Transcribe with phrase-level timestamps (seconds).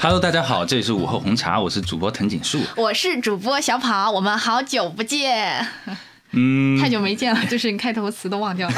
[0.00, 2.60] Hello，大家好，这里是午后红茶，我是主播藤井树。
[2.76, 5.66] 我是主播小跑，我们好久不见，
[6.30, 8.76] 嗯，太久没见了，就是你开头词都忘掉了。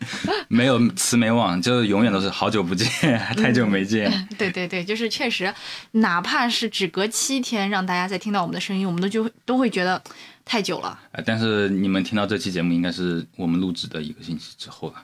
[0.48, 4.28] 没有词没忘，就是永远都是好久不见，太久没见。
[4.36, 5.52] 对对对，就是确实，
[5.92, 10.02] 哪怕是只隔七天，让大家再听到我们的声音，我们都就都会觉得
[10.44, 11.00] 太久了。
[11.12, 14.96] 呃但是你们听到这期节目，应该是我们录制的一个星期之后了。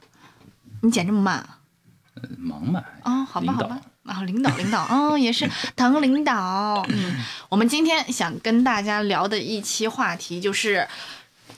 [0.82, 1.58] 你剪这么慢啊？
[2.16, 2.82] 呃忙嘛？
[3.04, 3.80] 哦，好吧，好吧。
[4.04, 6.84] 啊，领导，领导，哦，也是 唐领导。
[6.88, 10.86] 嗯，我们今天想跟大家聊的一期话题就是，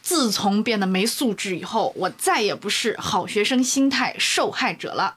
[0.00, 5.16] 自从变得没素质以后，我再也不是好学生心态受害者了。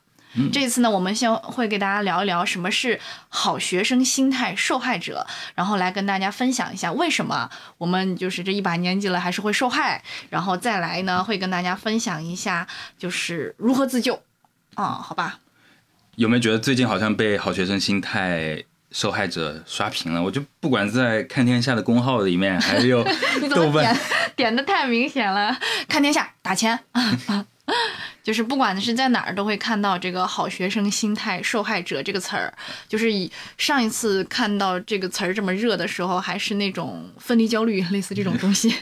[0.53, 2.99] 这次呢，我们先会给大家聊一聊什么是
[3.29, 7.49] 好学生心态受害者，然后来跟大家分享一下为什么
[7.79, 14.21] 我们就是这一把年纪了还是会受害，然后再来呢会跟大家分享一下就是如何自救。
[14.75, 15.39] 啊、好吧，
[16.19, 20.21] 有没有觉得最近好像被好学生心态受害者刷屏了？
[20.21, 23.01] 我就不管在看天下的公号里面，还有
[23.55, 23.97] 豆瓣点，
[24.35, 25.57] 点的太明显了？
[25.87, 26.77] 看天下打钱，
[28.21, 32.53] 就是不管是在哪儿都会看到这个“好学生心态受害者”这个词儿。
[32.89, 38.75] 就是以上一次看到这个词儿这么热的时候，还是那种分离焦虑，类似这种东西。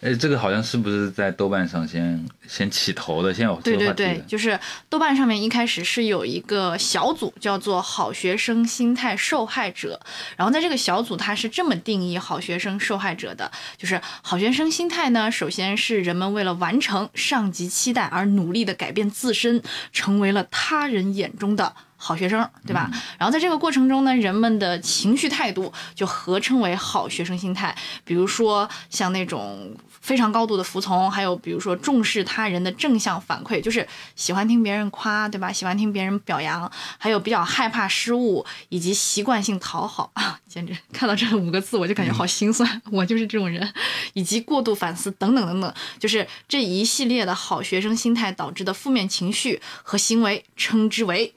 [0.00, 10.00] 哎，这个好像是不是在豆瓣上先先起头的，先有这对对对，就是豆瓣上面一开始是有一个小组叫做“好学生心态受害者”，
[10.38, 19.60] 然后在这个小组它是这么定义好学生受害者的，就是好学生心态呢，首先是人们为了完成上级期待而努力的改变自身，
[19.92, 21.74] 成为了他人眼中的。
[22.00, 22.88] 好学生，对吧？
[23.18, 27.76] 然后在这个过程中呢，人们的情绪态度就合称为好学生心态。
[28.04, 29.76] 比如说像那种
[30.08, 35.52] 非常高度的服从，还有比如说重视他人的正向反馈，就是喜欢听别人夸，对吧？
[35.52, 40.10] 喜欢听别人表扬，还有比较害怕失误，以及习惯性讨好。
[40.16, 43.70] 啊，简直看到这五个字我就感觉好心酸，我就是这种人，
[44.14, 51.34] 以及过度反思等等等等，就是这一系列的好学生心态导致的负面情绪和行为，称之为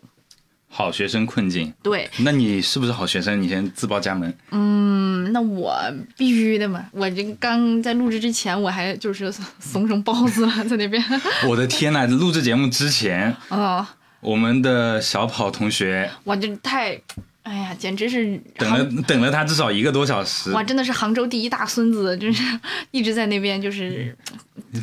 [0.72, 1.72] 好学生困境。
[1.84, 2.10] 对。
[2.20, 3.40] 那你是不是好学生？
[3.42, 4.34] 你先自报家门。
[4.52, 5.78] 嗯，那我
[6.18, 6.86] 必须的嘛！
[6.94, 11.04] 我这刚在录制之前，我还就是怂成包子了，在那边。
[11.48, 12.08] 我的天呐！
[12.08, 13.86] 录制节目之前，哦，
[14.22, 17.00] 我们的小跑同学我这太，
[17.44, 20.52] 哎呀，简直是等了等了他至少一个多小时。
[20.52, 22.44] 哇，真的是杭州第一大孙子，真是
[22.92, 24.16] 一直在那边就是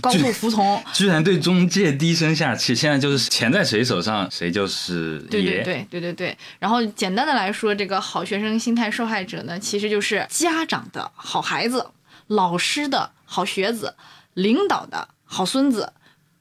[0.01, 0.83] 高度服从。
[0.93, 5.63] 居然对中介低声下气，现在就是钱在谁手上，谁就是对爷。
[5.63, 6.39] 对对对对对。
[6.59, 11.87] 然后简单的来说，这个好学生心态受害者呢，其实就是家长的好孩子，
[12.27, 13.95] 老师的好学子，
[14.35, 15.93] 领导的好孙子，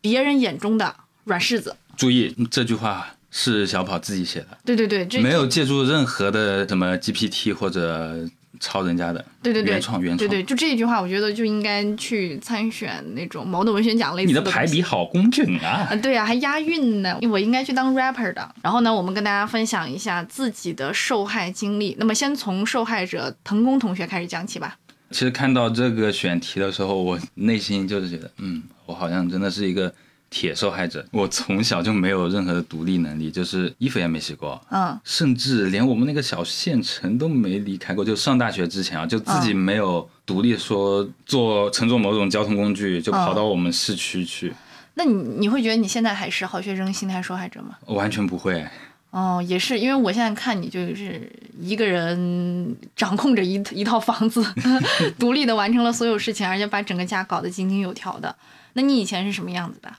[0.01, 0.95] 别人眼中的
[1.25, 1.75] 软柿子。
[1.95, 8.27] 注意这句话是小跑自己写的，对对对，这没有借助任何的什么 GPT 或者
[8.59, 9.23] 抄人家的。
[9.43, 10.17] 对对对，原创原创。
[10.17, 15.87] 对对，就这一句话，我觉得就应该去参选那种茅盾文学奖类似你的排比好工整啊！
[15.91, 18.55] 啊，对呀、还押韵呢，我应该去当 rapper 的。
[18.63, 21.95] 然后呢，我们跟大家分享一下自己的受害经历。
[21.99, 24.77] 那么先从受害者腾工同学开始讲起吧。
[25.11, 29.93] 其实看到这个选题的时候，我内心就是觉得，嗯，我好像真的是一个
[30.37, 31.03] 铁受害者。
[31.11, 38.05] 我从小就没有任何的独立能力，就是衣服也没洗过，嗯甚至连我们那个小县城都没离开过。
[38.05, 44.53] 就上大学之前啊，就自己没有独立说坐乘坐某种交通工具就跑到我们市区去，
[44.93, 47.75] 那你你会觉得你现在还是好学生心态受害者吗？
[47.87, 48.63] 完全不会。
[49.09, 54.45] 哦，也是，因为我现在看你就是一个人掌控着一一套房子，
[55.17, 58.35] 独立的完成了所有事情，而且把整个家搞得井井有条的。
[58.73, 59.91] 那你以前是什么样子的？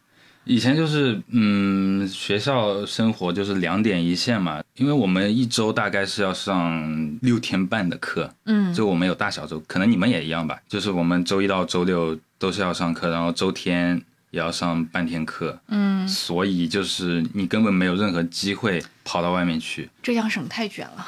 [0.48, 8.72] 以前就是嗯，学校生活就是两点一线嘛，因为我们一周大概是要上六天半的课，嗯。
[8.72, 14.00] 就我们有大小周，可能你们也一样吧，就是我们周一到周六都是要上课，然后周天
[14.30, 21.06] 也要上半天课，嗯，所以就是你根本没有任何机会跑到外面去，浙江省太卷了。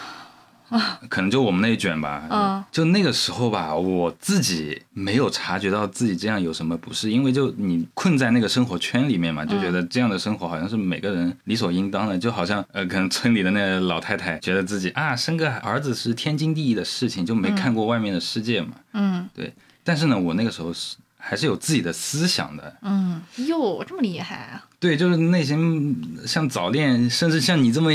[1.08, 2.64] 可能就我们那一卷吧，嗯。
[2.70, 19.28] 就那个时候吧，我自己没有察觉到自己这样有什么不适，因为就你困在那个生活圈里面嘛，就觉得这样的生活好像是每个人理所应当的，就好像呃，可能村里的那个老太太觉得自己啊生个儿子是天经地义的事情，就没看过外面的世界嘛，嗯。
[19.34, 19.52] 对。
[19.82, 24.64] 但是呢，我那个时候是还是有自己的思想的，嗯，哟，这么厉害啊！
[24.78, 27.92] 对，就是内心像早恋，甚至像你这么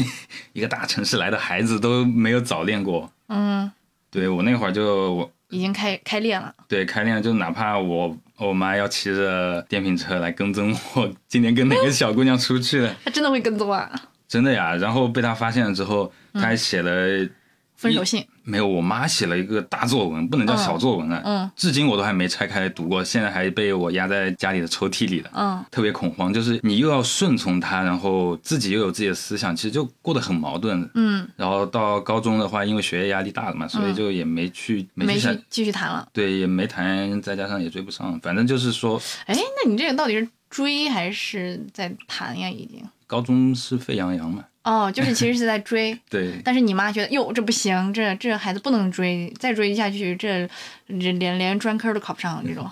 [0.53, 3.11] 一个大城市来的孩子都没有早恋过。
[3.27, 3.69] 嗯，
[4.11, 6.53] 对我那会儿就我已经开开练了。
[6.67, 13.91] 对开练，就哪怕我我妈要骑着电瓶车来跟踪我，今天跟哪个小姑娘出去了，她真的会跟踪啊？
[14.27, 14.75] 真的呀。
[14.75, 17.27] 然后被他发现了之后，他还写了
[17.75, 25.29] 分手信，没有，我妈写了一个大作文，不能叫小作文了，嗯至今我都还没拆开读过，现在还被我压在家里的抽屉里了。
[25.33, 30.87] 嗯特别恐慌，就是你又要顺从她，然后自己又有自己的思想，其实就过得很矛盾。
[30.93, 36.07] 嗯，然后到高中的话，因为学业压力大了嘛，所以就也没去、没没去谈去继续谈了。
[36.13, 42.49] 对，也没谈，再加上也追不上，反正就是说，哎，那你这个到底是追还是在谈呀？
[42.49, 44.43] 已经高中是沸羊羊嘛。
[44.65, 50.45] 哦，就是其实是在追， 对，但是你妈觉得哟这不行，这这孩子不能追，再追下去这
[50.87, 52.69] 这连连专科都考不上这种。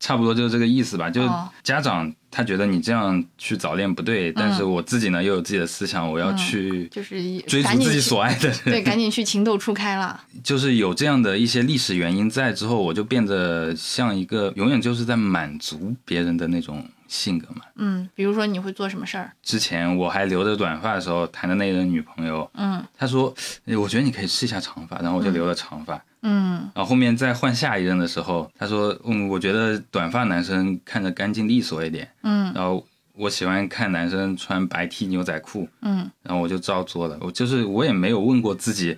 [0.00, 1.10] 差不多就是这个意思吧。
[1.10, 8.58] 就哦家长他觉得你这样去早恋不对，但是我自己呢又有自己的思想，我要去就是追逐自己所爱的人。
[8.64, 10.20] 对，赶紧去情窦初开了。
[10.44, 17.62] 就是有这样的一些历史原因在之后，我就变得像一个永远就是在满足别人的那种性格嘛。
[17.74, 19.32] 嗯，比如说你会做什么事儿？
[19.42, 23.34] 之前我还留着短发的时候谈的那任女朋友，嗯她说，
[23.64, 26.00] 诶我觉得你可以试一下长发，然后我就留了长发。
[26.22, 32.84] 嗯然后后面再换下一任的时候，她说，嗯，我觉得短发男生看着干净利索一点，嗯然后
[33.14, 37.16] 我喜欢看男生穿白 T 牛仔裤，嗯然后我就照做了。
[37.20, 38.96] 我就是我也没有问过自己，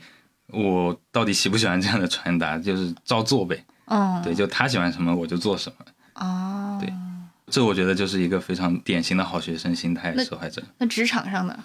[0.49, 3.65] 我到底喜不喜欢这样的穿搭，就是照做呗。
[3.87, 5.85] 哦对，就他喜欢什么我就做什么。
[6.15, 6.93] 哦，对
[7.51, 10.63] 这我觉得就是一个非常典型的好学生心态受害者。
[10.79, 11.59] 那职场上的，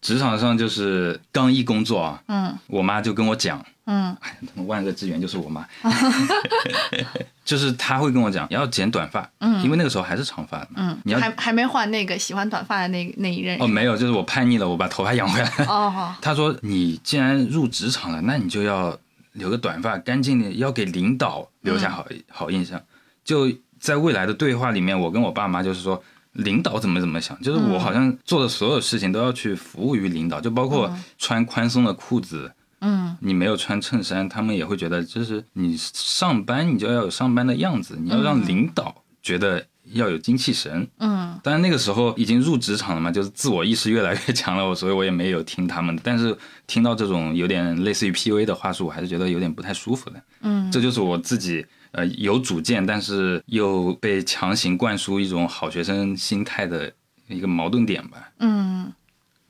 [0.00, 2.56] 职场上就是刚一工作啊，嗯。
[2.66, 4.16] 我妈就跟我讲，嗯。
[4.20, 4.36] 哎，
[4.66, 5.66] 万恶之源就是我妈，
[7.44, 9.62] 就是她会跟我讲要剪短发，嗯。
[9.62, 10.68] 因为那个时候还是长发嘛。
[10.76, 13.60] 嗯，你要还还没换那个喜欢短发的那那一任。
[13.60, 15.48] 哦，没有，就是我叛逆了，我把头发养回来。
[15.66, 18.98] 哦， 她说你既然入职场了，那你就要
[19.32, 22.80] 留个短发，干净点，要给领导留下好、好印象。
[23.24, 23.48] 就
[23.82, 26.02] 在未来的对话里面，我跟我爸妈就是说。
[26.48, 32.50] 领导怎么怎么想，就是我好像做的所有事情都要去服务于领导，就包括穿宽松的裤子，
[32.80, 39.62] 嗯你没有穿衬衫，他们也会觉得，就是你上班你就要有上班的样子，你要让领导觉得
[39.92, 40.88] 要有精气神。
[41.00, 46.00] 嗯当然那个时候已经入职场了嘛，就是自我意识越来越强了，我所以我也没有听他们的。
[46.02, 46.34] 但是
[46.66, 50.22] 听到这种有点类似于 PUA 的话术，我还是觉得有点不太舒服的。
[50.40, 56.92] 嗯这就是我自己呃有主见，但是又被强行灌输一种好学生心态的
[57.28, 58.30] 一个矛盾点吧。
[58.38, 58.92] 嗯。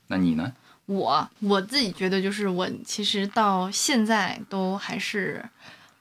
[0.07, 0.53] 那你呢？
[0.85, 5.43] 我我自己觉得，就是我其实到现在都还是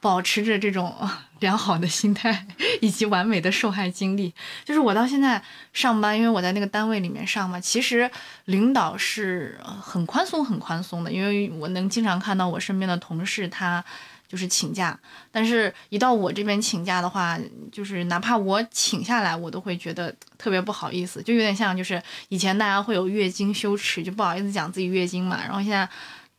[0.00, 2.47] 保持着这种呃 良好的心态
[2.81, 4.35] 以及完美的受害经历。
[4.65, 5.43] 就是我到现在
[5.73, 8.11] 上班，因为我在那个单位里面上嘛，其实
[8.47, 13.83] 领导是呃很宽松、很宽松的，因为我能经常看到我身边的同事他。
[14.32, 14.99] 就是请假，
[15.31, 17.38] 但是一到我这边请假的话，
[17.70, 25.87] 就是哪怕我请下来，我都会觉得特别不好意思，就有点像就是以前大家会有月经羞耻，就不好意思讲自己月经嘛，然后现在。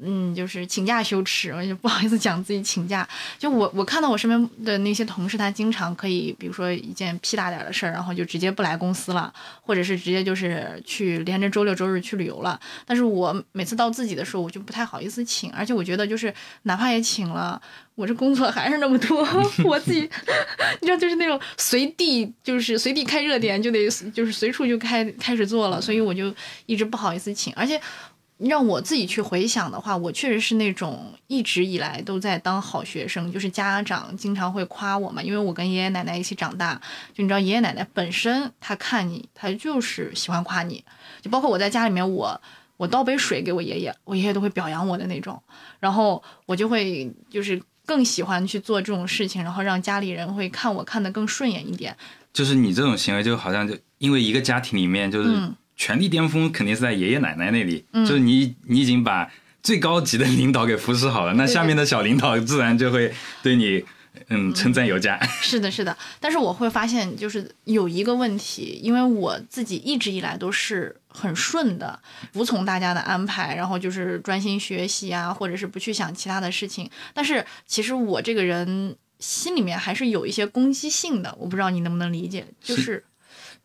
[0.06, 3.08] 嗯，就是请假羞耻，我就不好意思讲自己请假。
[3.40, 12.60] 就我我看到我身边的那些同事，他经常可以，比如说一件屁大点的事儿，然后就直接不来公司了，或者是直接就是去连着周六周日去旅游了。
[12.86, 16.34] 但是我每次到自己的时候，我就不太好意思请，而且我觉得就是
[16.64, 17.62] 哪怕也请了，
[17.96, 19.26] 我这工作还是那么多，
[19.64, 20.02] 我自己
[20.82, 26.34] 你知道就是那种随地就是随地开热点就得就是随处就开开始做了，所以我就
[26.66, 27.80] 一直不好意思请，而且。
[28.38, 36.76] 让我自己去回想的话，我确实是那种一直以来都在当好学生，就是家长经常会夸我嘛，因为我跟爷爷奶奶一起长大，
[37.14, 40.84] 就你知道爷爷奶奶本身他看你，他就是喜欢夸你，
[41.22, 42.40] 就包括我在家里面我。
[42.76, 45.42] 我倒杯水给我爷爷，我爷爷都会表扬我的那种，
[45.80, 51.96] 然后我就会就是更喜欢去做这种事情，然后让家里人会看我看得更顺眼一点。
[52.34, 63.84] 就是你这种行为，就好像就因为一个家庭里面，就是嗯权力巅峰肯定是在爷爷奶奶那里，就是你你已经把最高级的领导给扶持好了，那下面的小领导自然就会对你
[64.28, 65.20] 嗯称赞有加。
[65.42, 72.00] 是的，是的，但是我会发现，就是有一个问题，因为我自己一直以来都是很顺的，
[72.34, 76.90] 服从大家的安排，然后就是专心学习啊，或者是不去想其他的事情。
[77.14, 83.04] 但是其实我这个人心里面还是有一些攻击性的，我不知道你能不能理解，就是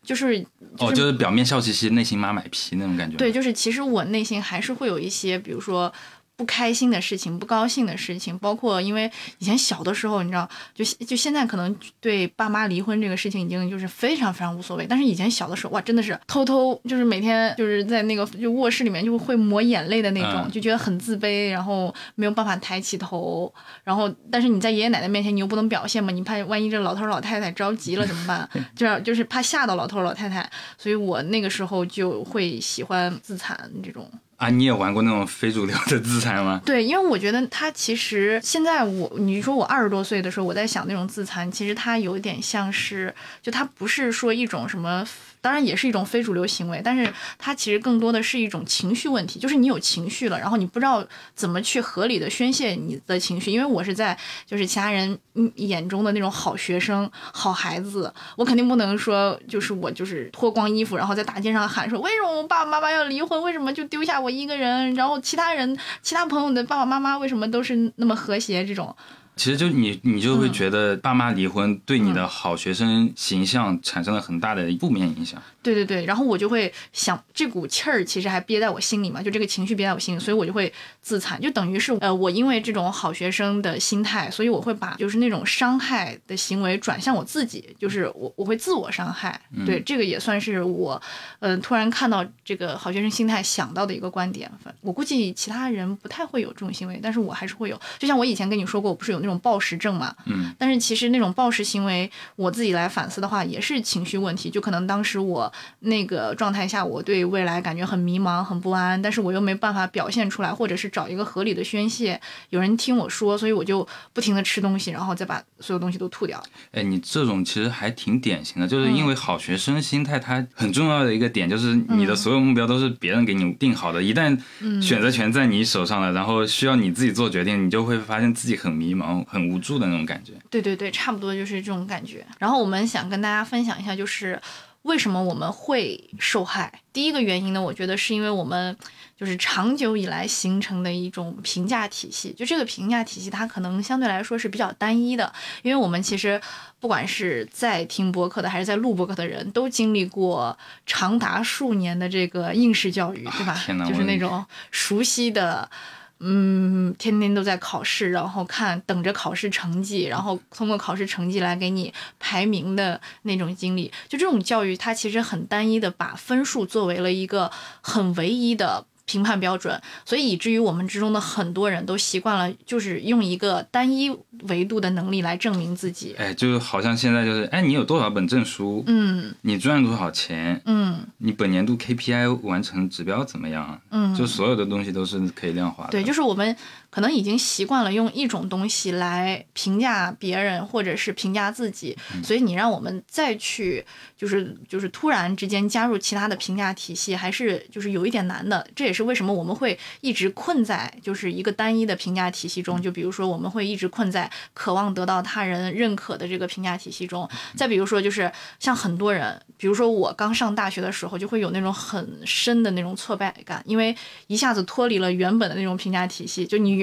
[0.03, 0.45] 就是
[0.77, 3.17] 哦，就是表面笑嘻嘻，内心妈买皮那种感觉。
[3.17, 5.91] 对，，就是其实我内心还是会有一些，比如说
[6.39, 23.53] 不开心的事情、不高兴的事情，包括因为以前小的时候，你知道，就就现在可能对爸妈离婚这个事情已经就是非常非常无所谓，但是以前小的时候，哇，真的是偷偷就是每天就是在那个就卧室里面就会抹眼泪的那种，嗯就觉得很自卑，然后没有办法抬起头，
[23.83, 28.49] 然后但是你在爷爷奶奶面前你又不能表现嘛，你怕万一这老头老太太着急了怎么办？
[28.77, 34.09] 就是就是怕吓到老头老太太，所以我那个时候就会喜欢自残这种。
[34.37, 36.28] 啊，你也玩过那种非主流的自残
[36.65, 45.05] 对，因为我觉得他其实现在我，你说我二十多岁的时候，我在想那种自残，其实他有点像是，就他不是说一种什么。
[45.41, 51.01] 当然也是一种非主流行为，但是它其实更多的是一种情绪问题，就是你有情绪了，然后你不知道
[51.33, 53.49] 怎么去合理的宣泄你的情绪。
[53.49, 55.17] 因为我是在就是其他人
[55.55, 68.95] 眼中的那种好学生、好孩子，我肯定不能说就是我就是脱光衣服，然后在大街上喊说为什么我爸爸妈妈要离婚，为什么就丢下我一个人，然后其他人、其他朋友的爸爸妈妈为什么都是那么和谐这种。
[69.39, 75.41] 其实就你，你就会觉得爸妈离婚对你的好学生形象产生了很大的负面影响。
[75.63, 89.39] 对对对，然后我就会想，这股气儿其实还憋在我心里嘛，就这个情绪憋在我心里，所以我就会自残，就等于是呃，我因为这种好学生的心态，所以我会把就是那种伤害的行为转向我自己，就是我我会自我伤害。
[89.65, 91.01] 对，这个也算是我，
[91.39, 94.51] 嗯，突然看到这个好学生心态想到的一个观点。
[94.81, 97.79] 我估计其他人不太会有这种行为，但是我还是会有。
[97.97, 105.51] 就像我以前跟你说过，我不是有那种暴食症嘛，嗯，但是其实那种暴食行为，我自己来反思的话，也是情绪问题，就可能当时我。
[105.81, 112.19] 那个状态下，我对未来感觉很迷茫、很不安，但是我又没办法表现出来，或者是找一个合理的宣泄，
[112.49, 116.43] 有人听我说，所以我就不停的吃东西，然后再把所有东西都吐掉。
[116.71, 124.37] 哎，你这种其实还挺典型的，就是因为好学生心态，它很重要的一个点就是你的所有目标都是别人给你定好的，一旦
[124.81, 130.33] 选择权在你手上了，然后需要你自己做决定，你就会发现自己很迷茫、很无助的那种感觉。
[130.49, 132.25] 对对对，差不多就是这种感觉。
[132.37, 134.41] 然后我们想跟大家分享一下，就是。
[134.83, 136.81] 为什么我们会受害？
[136.93, 138.75] 第一个原因呢，我觉得是因为我们
[139.19, 142.31] 就是长久以来形成的一种评价体系。
[142.31, 145.31] 就这个评价体系，它可能相对来说是比较单一的。
[145.63, 146.41] 因为我们其实
[146.79, 153.61] 不管是在听播客的，还是在录播客的人，都经历过长达数年的这个应试教育，对吧？
[153.85, 155.69] 就是那种熟悉的。
[156.19, 167.49] 嗯，天天都在考试，然后看等着考试成绩，然后通过考试成绩来给你排名的那种经历，就这种教育，它其实很单一的，把分数作为了一个
[167.81, 168.85] 很唯一的。
[169.09, 174.15] 评判标准，所以以至于我们之中的很多人都习惯了，就是用一个单一
[174.49, 176.13] 维度的能力来证明自己。
[176.19, 178.83] 哎，就好像现在就是，哎，你有多少本证书？
[178.85, 180.61] 嗯，你赚多少钱？
[180.65, 183.81] 嗯，你本年度 KPI 完成指标怎么样？
[183.89, 185.89] 嗯，就所有的东西都是可以量化的。
[185.89, 186.55] 对，就是我们
[186.89, 193.85] 可能已经习惯了用一种东西来评价别人，或者是评价自己，所以你让我们再去，
[194.17, 198.65] 就是就是突然之间加入其他的评价体系，还是就是有一点难的。
[198.75, 198.99] 这也是。
[199.09, 202.79] 为什么我们会一直困在就是一个单一的评价体系中？
[202.79, 207.27] 就比如说，我们会一直困在渴望得到他人认可的这个评价体系中。
[207.55, 213.95] 再比如说，就是像很多人，比如说我刚上大学的时候，就会有那种很深的那种挫败感，因为
[214.27, 216.78] 一下子脱离了原本的那种评价体系，就你。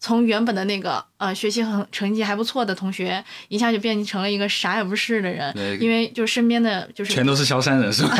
[0.00, 8.16] 从原本的那个呃学习很成绩还不错的同学，一下就变成了一个啥也不是的人，因为就身边的就是全都是萧山人是吧？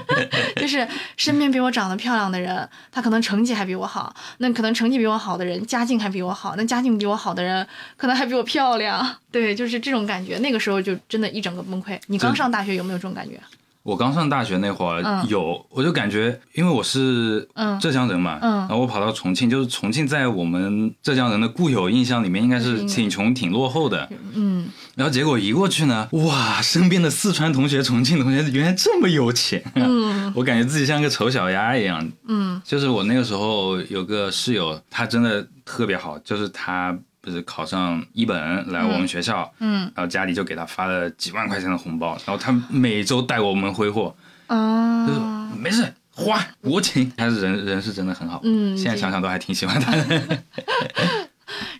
[0.56, 7.66] 就是身边比我长得漂亮的人，他可能成绩还比我好，那可能成绩比我好的人家境还比我好，那家境比我好的人
[7.96, 10.38] 可能还比我漂亮， 对，就是这种感觉。
[10.38, 11.98] 那个时候就真的一整个崩溃。
[12.06, 13.40] 你刚上大学有没有这种感觉？
[13.86, 17.48] 我刚上大学那会儿有，我就感觉，因为我是
[17.80, 24.08] 浙江人嘛，然后我跑到重庆，就是重庆在我们浙江人的固有印象里面，应该是挺穷、挺落后的。
[24.34, 32.10] 嗯，然后结果一过去呢，哇，身边的四川同学、重庆同学原来这么有钱，嗯， 我感觉自己像个丑小鸭一样。
[32.26, 36.98] 嗯，就是我那个时候有个室友，他真的特别好，就是他。
[37.26, 44.14] 就是考上一本来我们学校，嗯，然后家里就给他发了几万块钱的红包，然后他每周带我们挥霍，
[44.46, 50.38] 啊，没事花我请，他是人人是真的很好，嗯，现在想想都还挺喜欢他的。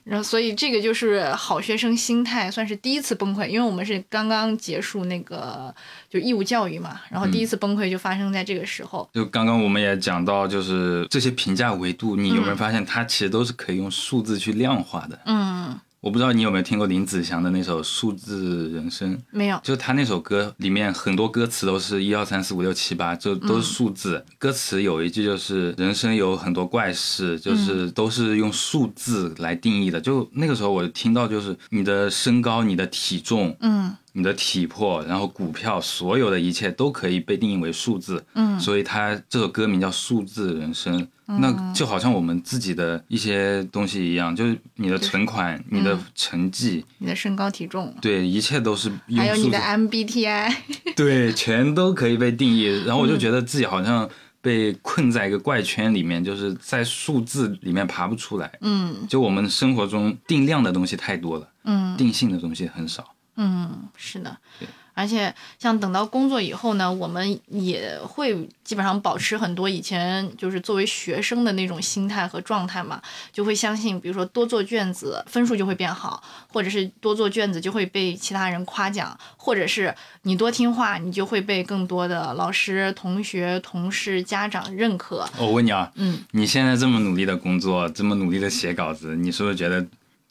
[0.04, 3.46] 然后，所以这个就是好学生心态，算是第一次崩溃。
[3.46, 5.74] 因为我们是刚刚结束那个
[6.08, 9.08] 就义务教育嘛，然后第一次崩溃就发生在这个时候。
[9.12, 15.18] 就刚刚我们也讲到，就是这些评价维度，你有没有发现，它其实都是可以用数字去量化的？
[15.26, 15.78] 嗯。
[16.06, 19.12] 我不知道你有没有听过林子祥的那首《数字人生》？
[19.32, 24.24] 没有，就是他那首歌里面很多歌词都是一二三四五六七八，就都是数字。
[24.38, 30.00] 歌词有一句就是“人生有很多怪事”，就是都是用数字来定义的。
[30.00, 33.92] 就那个时候我听到，就是你的身高、你的体重，嗯。
[34.12, 38.24] 你的体魄，然后股票，所有的一切都可以被定义为数字。
[38.32, 50.54] 嗯，所以他这首歌名叫《数字人生》，那就好像我们自己的一些东西一样，就是你的存款、你的成绩、你的身高体重，对，一切都是还有你的 MBTI，
[50.96, 52.64] 对，全都可以被定义。
[52.84, 54.08] 然后我就觉得自己好像。
[54.42, 58.48] 被困在一个怪圈里面，就是在数字里面爬不出来。
[58.60, 63.12] 嗯就我们生活中定量的东西太多了，嗯定性的东西很少。
[63.34, 64.68] 嗯，是的对。
[64.96, 68.34] 而且像等到工作以后呢，我们也会
[68.64, 85.28] 基本上保持很多以前就是作为学生的那种心态和状态嘛，就会相信，比如说多做卷子分数就会变好，或者是多做卷子就会被其他人夸奖，或者是你多听话，你就会被更多的老师、同学、同事、家长认可。
[85.36, 89.86] 我问你啊，嗯，你现在这么努力的工作，这么努力的写稿子，你是不是觉得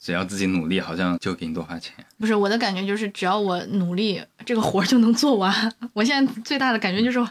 [0.06, 1.92] 只要自己努力，好像就给你多花钱？
[2.20, 5.52] 不是我的感觉，就是只要我努力，这个活儿就能做完。
[5.94, 7.28] 我现在最大的感觉就是，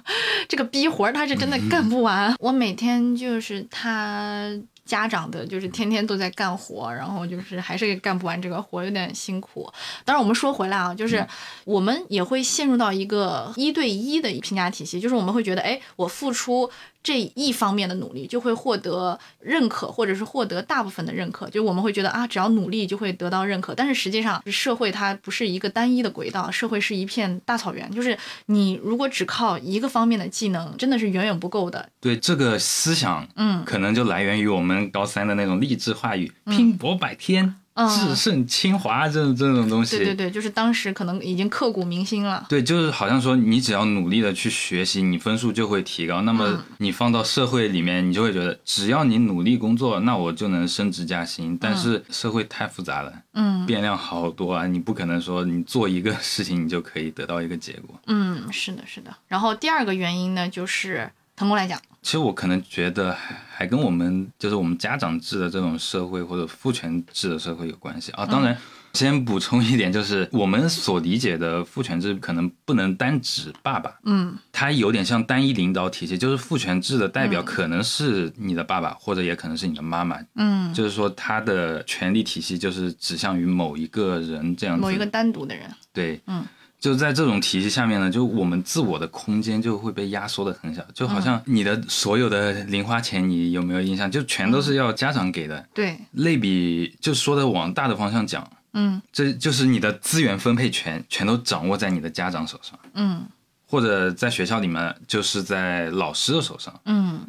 [0.48, 2.34] 这个逼活儿他是真的干不完。
[2.40, 4.50] 我每天就是他
[4.84, 9.72] 家长的，就是天天都在干活，然后就是还是干不完这个活，有点辛苦。
[10.04, 11.24] 当然，我们说回来啊，就是
[11.64, 16.68] 我们也会陷入到一个一对一的评价体系，就是我们会觉得，哎，我付出。
[17.04, 21.49] 这一方面的努力就会获得认可，或者是获得大部分的认可。
[21.50, 23.75] 就我们会觉得啊，只要努力就会得到认可。
[23.75, 27.88] 但是实际上，社会它不是一个单一的轨道，社会是一片大草原。
[27.90, 31.87] 就是你如果只靠一个方面的技能，真的是远远不够的。
[32.00, 39.96] 对这个思想，嗯可能就来源于我们高三的那种励志话语，拼搏百天，嗯制胜清华这种这种东西。
[39.96, 42.46] 对对对，就是当时可能已经刻骨铭心了。
[42.48, 46.22] 对，就是好像说，你只要努力的去学习，你分数就会提高。
[46.22, 51.58] 那么嗯你放到社会里面，你就会觉得，只要你努力工作，那我就能升职加薪。
[51.60, 57.98] 但是社会太复杂了，嗯变量好多啊，你不可能说你做一个事情你就可以得到一个结果。
[58.06, 59.14] 嗯，是的，是的。
[59.26, 68.12] 然后第二个原因呢，就是腾空来讲，其实我可能觉得还还跟我们就是我们家长制的这种社会或者父权制的社会有关系。
[68.12, 68.24] 啊。
[68.26, 68.56] 当然，
[68.92, 74.36] 先补充一点，就是我们所理解的父权制可能不能单指爸爸，嗯。
[74.52, 84.82] 它有点像单一领导体系，就是父权制的代表可能是你的爸爸，或者也可能是你的妈妈，嗯，就是说他的权力体系就是指向于某一个人这样子。
[84.82, 86.44] 某一个单独的人，对，嗯。
[86.85, 94.11] 就在这种体系下面呢，就我们自我的空间就会被压缩的很小，就好像你的所有的零花钱，你有没有印象？
[94.11, 95.66] 就全都是要家长给的。
[95.73, 103.25] 对，类比，就说的往大的方向讲，嗯这就是你的资源分配权全都掌握在你的家长手上，嗯
[103.66, 106.79] 或者在学校里面就是在老师的手上。
[106.85, 107.23] 嗯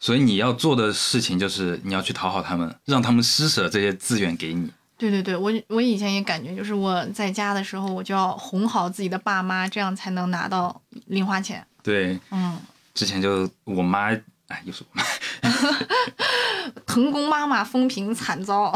[0.00, 4.68] 所以你要做的事情就是你要去讨好他们，让他们施舍这些资源给你。
[4.98, 11.64] 对对对，我我以前也感觉，就是我在家的时候，我就要哄好自己的爸妈，这样才能拿到零花钱。
[11.82, 12.58] 对，嗯，
[12.94, 14.10] 之前就我妈，
[14.48, 15.04] 哎，又是我妈，
[16.86, 18.72] 腾工妈妈风评惨遭。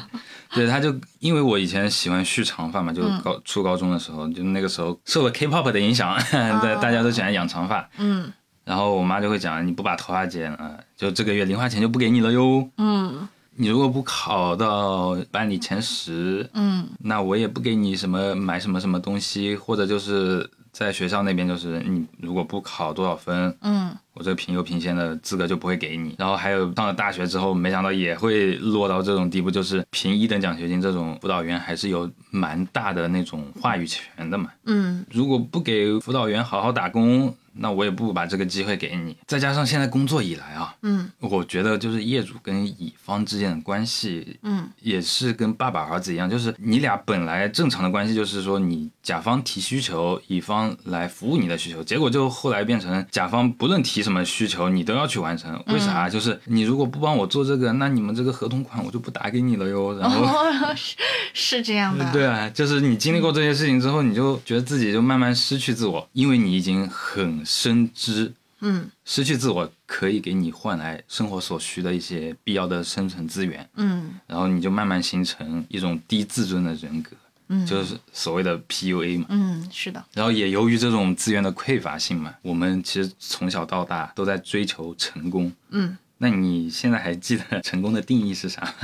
[0.54, 6.18] 对，她就因为我以前喜欢蓄长发嘛，就嗯高、初高中的时候，就那个时候受了 K-pop 的影响，
[6.62, 8.32] 对，大家都喜欢养长发，嗯
[8.64, 12.68] 然后我妈就会讲，你不把头发剪了，就这个月零花钱就不给你了哟。
[12.76, 13.28] 嗯
[13.60, 26.14] 你如果不考到班里前十，嗯那我也不给你什么买什么什么东西，或者就是在学校那边，就是你如果不考多少分，嗯我这个评优评先的资格就不会给你。
[26.16, 34.50] 然后还有上了大学之后，没想到也会落到这种地步，就是评一等奖学金这种辅导员还是有蛮大的那种话语权的嘛。
[34.66, 39.16] 嗯如果不给辅导员好好打工，那我也不把这个机会给你。
[39.26, 55.62] 再加上现在工作以来啊，嗯我觉得就是业主跟乙方之间的关系嗯也是跟爸爸儿子一样，就是你俩本来正常的关系就是说你甲方提需求，乙方来服务你的需求，结果就后来变成甲方不论提什么需求，你都要去完成。
[55.68, 56.08] 为啥？
[56.08, 59.96] 就是你如果不帮我做这个，那你们这个合同款我就不打给你了哟。
[59.98, 60.24] 然后。
[60.24, 60.96] 哦，是
[61.32, 62.10] 是这样的。
[62.12, 68.30] 对啊，就是你经历过这些事情之后，你就觉得自己就慢慢失去自我，因为你已经很深知
[68.60, 77.16] 嗯失去自我可以给你换来生活所需的一些必要的生存资源，嗯然后你就慢慢形成一种低自尊的人格，
[77.48, 79.26] 嗯就是所谓的 PUA 嘛。
[79.30, 80.04] 嗯，是的。
[80.12, 85.50] 然后也由于这种资源的匮乏性嘛，我们其实从小到大都在追求成功。
[85.70, 88.74] 嗯，那你现在还记得成功的定义是啥？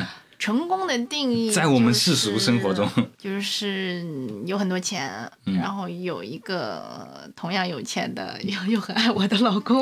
[0.45, 4.05] 成功的定义在我们世俗生活中， 就是
[4.45, 5.11] 有很多钱，
[5.47, 9.75] 嗯然后有一个同样有钱的 又又很爱我的老公，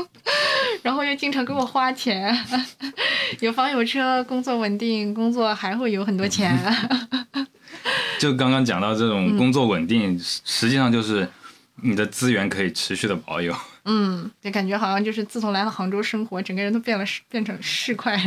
[0.80, 2.34] 然后又经常给我花钱，
[3.40, 6.58] 有房有车，工作稳定，工作还会有很多钱。
[8.18, 11.28] 就刚刚讲到这种工作稳定，实实际上就是
[11.82, 13.54] 你的资源可以持续的保有。
[13.84, 18.18] 嗯，就感觉好像就是自从来了杭州生活，整个人都变了，变成市侩。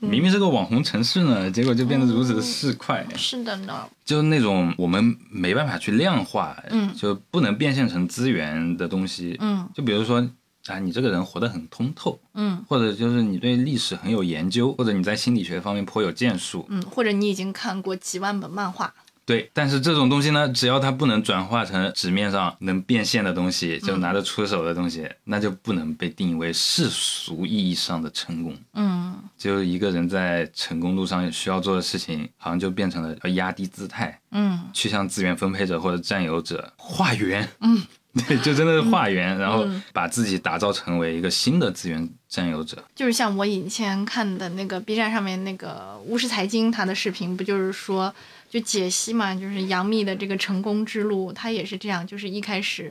[0.00, 3.04] 明明是个网红城市呢，结果就变得如此的市侩。
[3.16, 6.92] 是的呢，就那种我们没办法去量化，嗯。
[6.94, 9.36] 就不能变现成资源的东西。
[9.40, 9.68] 嗯。
[9.74, 10.28] 就比如说
[10.66, 12.64] 啊，你这个人活得很通透，嗯。
[12.68, 18.92] 或者就是你对历史很有研究，或者你在心理学方面颇有建树，嗯，或者你已经看过几万本漫画，
[19.26, 19.50] 对。
[19.52, 28.56] 但是这种东西呢，只要它不能转化成纸面上能变现的东西，就拿得出手的东西，那就不能被定义为世俗意义上的成功。
[28.72, 37.46] 嗯就一个人在成功路上需要做的事情，好像就变成了要压低姿态，嗯去向资源分配者或者占有者化缘。
[37.60, 37.82] 嗯，
[38.26, 42.82] 对，就真的是化缘，然后把自己打造成为一个新的资源占有者。
[42.94, 48.14] 就是像我以前看的那个 B 站上面那个巫师财经，他的视频不就是说
[48.56, 52.90] 就解析嘛，就是杨幂的这个成功之路，她也是这样，就是一开始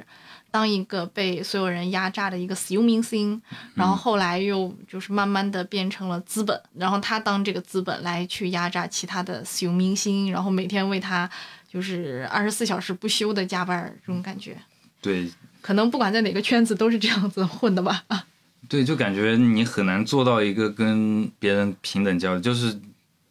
[0.51, 3.41] 当一个被所有人压榨的一个小明星，
[3.73, 11.27] 然后后来又就是慢慢的变成了资本，然后她当这个资本来去压榨其他的小明星，然后每天为她
[11.67, 14.55] 就是二十四小时不休的加班儿，这种感觉。
[15.01, 18.03] 对可能不管在哪个圈子都是这样子混的吧。
[18.09, 18.23] 啊，
[18.69, 22.79] 对，就感觉你很难做到一个跟别人平等交流，就是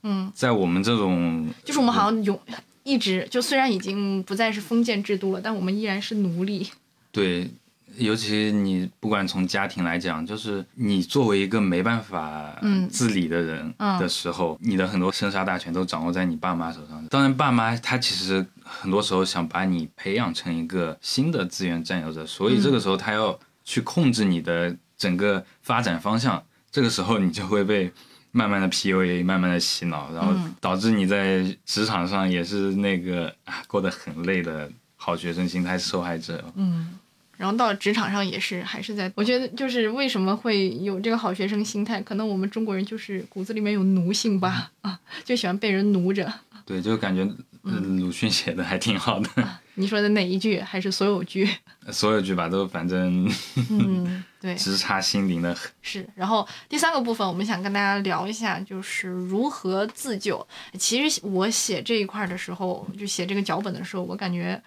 [0.04, 2.38] 嗯，在我们这种就是我们好像永
[2.84, 6.70] 一直就虽然已经不再是封建制度了，但我们依然是奴隶。
[7.10, 7.50] 对，
[7.96, 17.02] 尤其你不管从家庭来讲，就是你作为一个没办法嗯自理的人嗯的时候，你的很多生杀大权都掌握在你爸妈手上。
[17.06, 26.42] 当然，爸妈他其实很多时候想把你培养成一个新的资源占有者，所以这个时候他要去控制你的整个发展方向。
[26.70, 27.90] 这个时候你就会被
[28.36, 36.44] 慢慢的 PUA，慢慢的洗脑，然后嗯导致你在职场上也是那个啊过得很累的好学生心态受害者。
[36.56, 36.98] 嗯，
[37.36, 46.32] 然后到了职场上也是，还是在，我觉得就是为什么会有这个好学生心态，可能我们中国人就是骨子里面有奴性吧，啊，就喜欢被人奴着。
[46.66, 47.24] 对，就感觉
[47.64, 49.28] 嗯鲁迅写的还挺好的，
[49.74, 50.60] 你说的哪一句？
[50.60, 51.48] 还是所有句？
[51.90, 53.26] 所有句吧都反正
[53.70, 55.70] 嗯，对， 直插心灵的很。
[55.82, 56.06] 是。
[56.14, 60.46] 然后第三个部分，我们想跟大家聊一下，就是如何自救。
[60.78, 64.62] 其实我写这一块儿的时候，就写这个脚本的时候，我感觉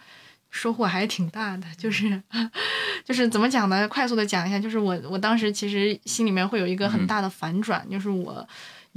[0.49, 1.65] 收获还挺大的。
[1.77, 2.21] 就是
[3.05, 3.88] 就是怎么讲呢？
[3.88, 8.47] 快速的讲一下，就是我我当时其实心里面会有一个很大的反转，就是我。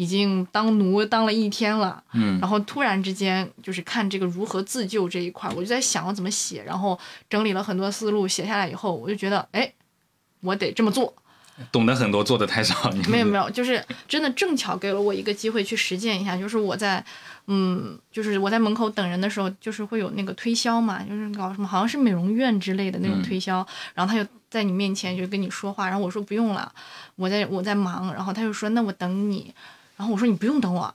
[0.00, 9.70] 已经当奴当了一天了，嗯然后突然之间就是看这个如何自救这一块，我就在想我怎么写，然后整理了很多思路，写下来以后，我就觉得，哎，
[10.40, 11.12] 我得这么做，
[11.70, 12.90] 懂得很多，做的太少。
[12.92, 16.34] 你没有没有，就是真的正巧给了我一个机会去实践一下。
[16.34, 17.04] 就是我在，
[17.48, 26.72] 嗯，就是我在门口等人的时候，就是会有那个推销嘛，就是搞什么好像是美容院之类的那种推销，然后他就在你面前就跟你说话，然后我说不用了，
[27.16, 29.54] 我在我在忙，然后他就说那我等你，
[30.00, 30.94] 然后我说你不用等我。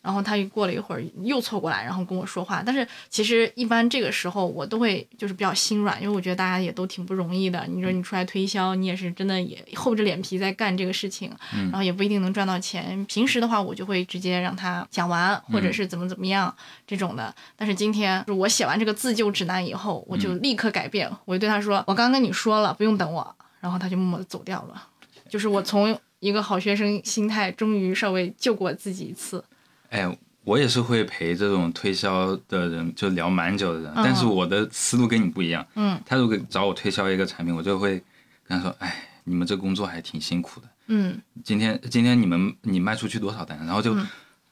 [0.00, 2.62] 然后他又过了一会儿又凑过来，然后跟我说话。
[2.64, 7.66] 但是其实一般这个时候我都会就是比较心软，因为我觉得大家也都挺不容易的。
[7.66, 13.04] 你说你出来推销，你也是真的也厚着脸皮在干这个事情，然后也不一定能赚到钱。
[13.06, 16.54] 平时的话，我就会直接让他讲完，或者是怎么怎么样
[16.86, 17.34] 这种的。
[17.56, 24.86] 但是今天就我写完这个自救指南以后，我就立刻改变，我就对他说：“我刚跟你说了，不用等我。”然后他就默默的走掉了。
[25.28, 29.42] 就是我从一个好学生心态，终于稍微救过自己一次。
[29.90, 35.66] 哎，我也是会陪这种推销的人就聊蛮久的人，但是我的思路跟你不一样。
[35.74, 38.02] 嗯他如果找我推销一个产品，我就会
[38.46, 40.68] 跟他说：“哎，你们这工作还挺辛苦的。
[40.88, 43.96] 嗯今天今天你们你卖出去多少单？”然后就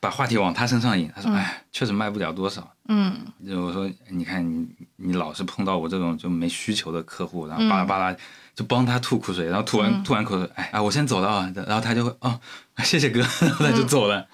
[0.01, 1.11] 把话题往他身上引。
[1.15, 8.17] 他说：“嗯哎，确实卖不了多少。”嗯就我说，你看你你老是碰到我这种就没需求的客户，然后巴拉巴拉
[8.55, 12.39] 就帮他吐苦水，然后吐完、吐完口水，哎啊，我先走了啊，然后他就会哦，
[12.85, 14.27] 谢谢哥，然后他就走了。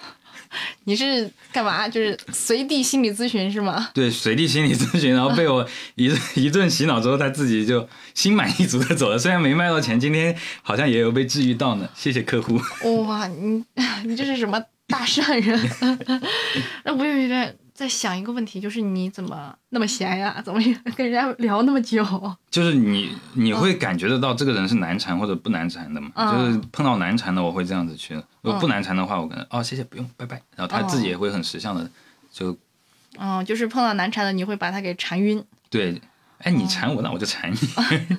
[0.83, 1.88] 你是干嘛？
[1.88, 3.90] 就是随地心理咨询是吗？
[3.94, 9.16] 对，随地心理咨询，然后被我一 一顿洗脑之后，他自己就心满意足的走了。
[9.16, 11.88] 虽然没卖到钱，今天好像也有被治愈到呢。
[11.94, 12.61] 谢谢客户。
[13.04, 13.64] 哇，你
[14.04, 15.70] 你这是什么大善人？
[16.85, 20.38] 那我有一点在想一个问题，就是你怎么那么闲呀？
[20.44, 20.60] 怎么
[20.94, 22.04] 跟人家聊那么久？
[22.50, 26.10] 就是你你会感觉得到这个人是难缠或者不难缠的嘛？
[26.14, 31.90] 嗯就是碰到难缠的，我会这样子去；如果不难缠的话，我可能哦谢谢不用拜拜，然后他自己也会很识相的
[32.30, 32.54] 就
[33.16, 35.42] 嗯，就是碰到难缠的，你会把他给缠晕。
[35.70, 35.98] 对，
[36.40, 37.57] 哎你缠我，那我就缠你。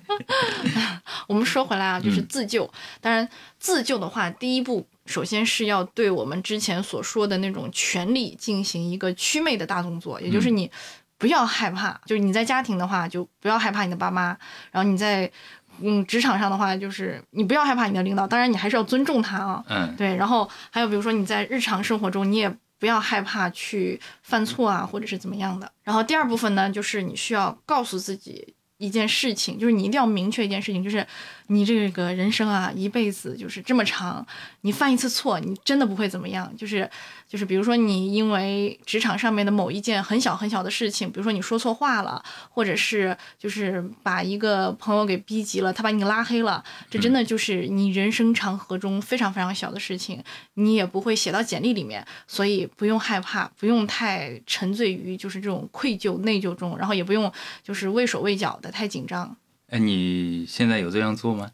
[1.27, 2.71] 我们说回来啊，就是嗯自救。
[2.99, 3.27] 当然，
[3.59, 10.71] 自救的话，第一步首先是要对我们之前所说的那种权利进行一个祛魅的大动作，也就是嗯你
[11.17, 14.37] 不要害怕，就是你在家庭的话，就不要害怕你的爸妈，
[14.71, 15.31] 然后你在
[15.79, 19.63] 嗯职场上的话，就是你不要害怕你的领导，当然你还是要尊重他啊。
[19.69, 25.71] 嗯，对，然后还有比如说你在日常生活中，你也不要害怕去犯错啊，或者是怎么样的。
[25.83, 31.05] 然后第二部分呢，就是你需要告诉自己，一件事情，就是你一定要明确一件事情，就是
[31.45, 34.25] 你这个人生啊，一辈子就是这么长，
[34.61, 36.51] 你犯一次错，你真的不会怎么样。
[36.57, 36.89] 就是
[37.31, 50.21] 就是，比如说你因为职场上面的某一件很小很小的事情，比如说你说错话了，或者是就是把一个朋友给逼急了，他把你拉黑了，这真的就是你人生长河中非常非常小的事情，
[50.55, 57.31] 你也不会写到简历里面，所以不用害怕，不用太沉醉于就是这种愧疚内疚中，然后也不用
[57.63, 59.37] 就是畏手畏脚的太紧张，
[59.69, 61.49] 哎，你现在有这样做吗？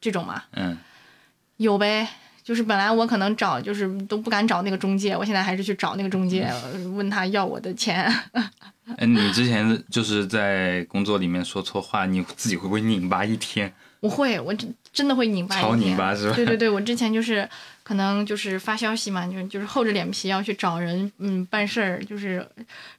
[0.00, 0.76] 这种吗，嗯，
[1.58, 2.08] 有呗。
[2.42, 6.50] 就是本来我可能找就是都不敢找那个中介，我现在还是去找那个中介，
[6.94, 8.12] 问他要我的钱。
[8.96, 13.72] 哎，你之前就是在工作里面说错话，你自己会不会拧巴一天？
[14.00, 15.90] 我会，我真真的会拧巴一超天。
[15.90, 16.34] 拧巴是吧？
[16.34, 17.48] 对对对，我之前就是
[17.84, 22.44] 可能就是发消息嘛，就就是厚着脸皮要去找人，嗯，办事儿，就是，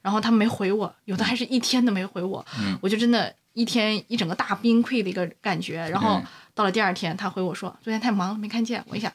[0.00, 5.88] 然后他没回我，有的还是一天都没回我，嗯我就真的一天一整个大崩溃的一个感觉。
[5.88, 9.10] 然后嗯到了第二天，他回我说昨天太忙了没看见，我一想，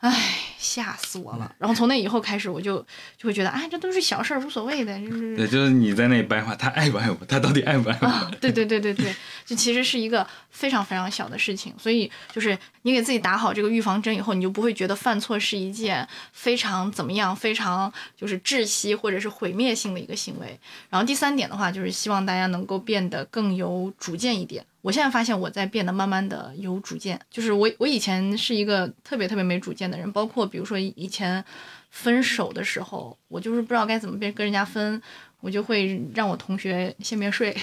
[0.00, 0.12] 唉，
[0.58, 1.50] 吓死我了。
[1.58, 2.76] 然后从那以后开始，我就
[3.16, 7.16] 就会觉得，哎，这都是小事儿，无所谓的，就是对，就是你在那里掰话，他爱不爱我？
[7.26, 8.06] 他到底爱不爱我？
[8.06, 20.60] 啊，对对对对对，这其实是一个非常非常小的事情，所以就是你给自己打好这个预防针以后，你就不会觉得犯错是一件非常怎么样、非常就是窒息或者是毁灭性的一个行为。
[20.90, 24.64] 然后第三点的话，就是希望大家能够变得更有主见一点。
[24.80, 31.44] 我现在发现我在变得慢慢的有主见，就是我我以前是一个特别特别没主见的人，包括比如说以前
[31.90, 35.00] 分手的时候，我就是不知道该怎么跟跟人家分，
[35.40, 37.56] 我就会让我同学先别睡。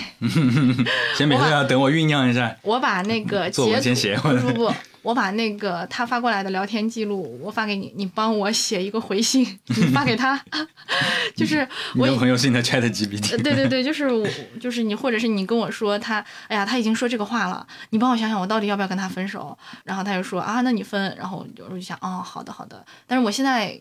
[1.17, 2.55] 先别睡啊，等我酝酿一下。
[2.61, 10.39] 我把那个 作文截先写图，不不不，我把那个他发过来的聊天记录，我发给你，你帮我写一个回信，你发给他，
[11.35, 14.27] 就是 我以的朋友是你的 Chat GPT，呃对对对，就是我，
[14.59, 19.57] 就是你，或者是你跟我说他，哎呀，他已经说这个话了，你帮我想想，我到底要不要跟他分手？
[19.83, 20.99] 然后他就说啊，那你分。
[21.17, 22.85] 然后我就我就想，哦，好的好的。
[23.07, 23.79] 但是我现在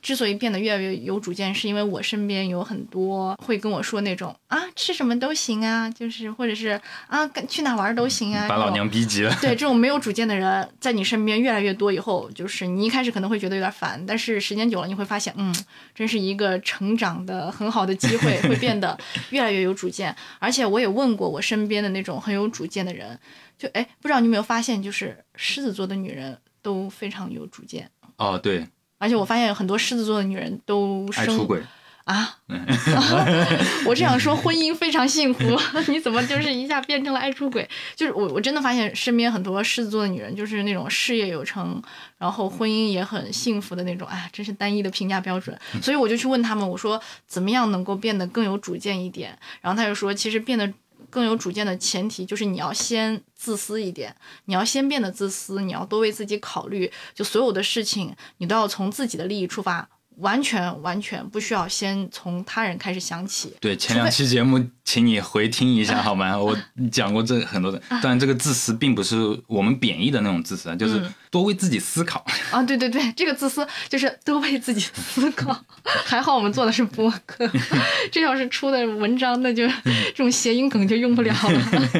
[0.00, 9.34] 之所以变得越来越有主见，是因为我身边有很多会跟我说那种啊，吃什么都行啊，就是或者是啊，干去哪玩都行啊，把老娘逼急了。
[9.40, 15.54] 对这种没有主见的人，在你身边越来越多以后，就是你一开始可能会觉得有点烦，但是时间久了，你会发现，嗯，
[15.94, 18.96] 真是一个成长的很好的机会，会变得
[19.30, 20.14] 越来越有主见。
[20.38, 23.18] 而且我也问过我身边的那种很有主见的人，
[23.58, 28.66] 就哎，不知道你有没有发现，就是狮子座的女人都非常有主见，哦，对，
[28.98, 31.62] 而且我发现很多狮子座的女人都生爱出轨。
[32.04, 32.38] 啊，
[33.84, 35.44] 我这样说婚姻非常幸福，
[35.88, 37.68] 你怎么就是一下变成了爱出轨？
[37.94, 41.82] 就是我我真的发现身边很多狮子座的女人，就是那种事业有成，
[42.16, 45.54] 然后婚姻也很幸福的那种，哎，真是单一的评价标准。
[45.82, 49.38] 所以我就去问他们，我说怎么样能够变得更有主见一点？
[49.60, 50.72] 然后他就说，其实变得
[51.10, 59.88] 更有主见的前提就是你要先自私一点，你要先变得自私，你要多为自己考虑，就所有的事情你都要从自己的利益出发。
[60.18, 63.54] 完全完全不需要先从他人开始想起。
[63.60, 66.36] 对，前两期节目，请你回听一下好吗？
[66.38, 66.56] 我
[66.90, 72.24] 讲过这很多的，但这个自私并不是我们贬义的那种自私，啊， 就是多为自己思考。
[72.50, 75.64] 啊，对对对，这个自私就是多为自己思考。
[75.84, 77.48] 还好我们做的是播客，
[78.10, 81.90] 这要是出的文章，那就这种谐音梗就用不了了。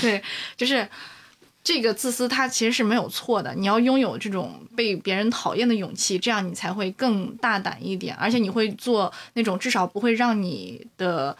[0.00, 0.22] 对，
[0.56, 0.88] 就是。
[1.68, 3.54] 这个自私，它其实是没有错的。
[3.54, 11.36] 你要拥有这种被别人讨厌的勇气，这样你才会更大胆一点，而且你会做那种至少不会让你的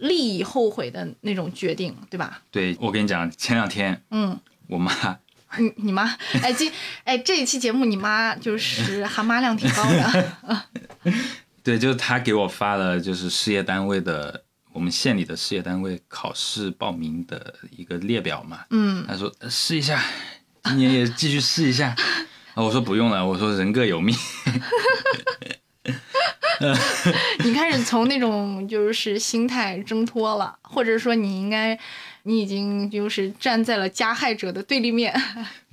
[0.00, 2.42] 利益后悔的那种决定，对吧？
[2.50, 4.92] 对，我跟你讲，前两天嗯，我妈，
[5.56, 6.70] 你你妈，哎，今
[7.04, 10.62] 哎这一期节目，你妈就是含妈量挺高的。
[11.64, 14.44] 对，就是她给我发了就是事业单位的
[14.74, 18.64] 我们县里的事业单位考试报名的一个列表嘛。
[18.70, 20.02] 嗯，他说呃试一下，
[20.64, 21.94] 今年也继续试一下。
[22.54, 24.14] 啊，我说不用了，我说人各有命。
[27.44, 31.78] 你开始从那种就是心态挣脱了，或者说你应该，
[32.24, 35.14] 你已经就是站在了加害者的对立面，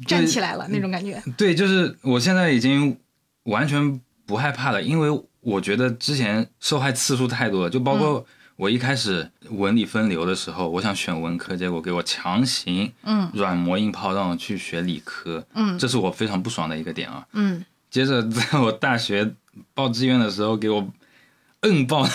[0.05, 1.19] 站起来了那种感觉。
[1.35, 2.95] 对，就是我现在已经
[3.43, 5.09] 完全不害怕了，因为
[5.39, 8.25] 我觉得之前受害次数太多了，就包括
[8.61, 17.25] 我一开始文理分流的时候，我想选文科，结果给我强行嗯软磨硬泡让我去学理科，嗯这是我非常不爽的一个点啊。
[17.33, 19.33] 嗯接着在我大学
[19.73, 20.87] 报志愿的时候，给我
[21.63, 22.07] 硬报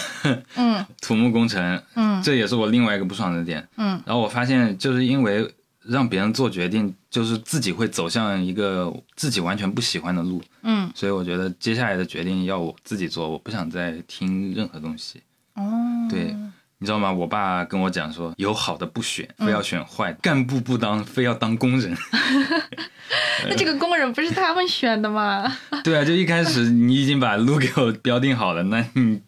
[0.55, 3.69] 嗯 土木工程，嗯这也是我另外一个不爽的点。
[3.77, 15.21] 嗯然后我发现，就是因为让别人做决定，就是自己会走向一个自己完全不喜欢的路，嗯，所以我觉得接下来的决定要我自己做，我不想再听任何东西。
[15.57, 16.37] 哦，对，
[16.79, 17.13] 你知道吗？
[17.13, 21.97] 我爸跟我讲说，有好的不选，嗯非要选坏；干部不当，非要当工人。
[23.49, 25.51] 那这个工人不是他们选的吗？
[25.85, 29.21] 对啊，就一开始你已经把路给我标定好了，那你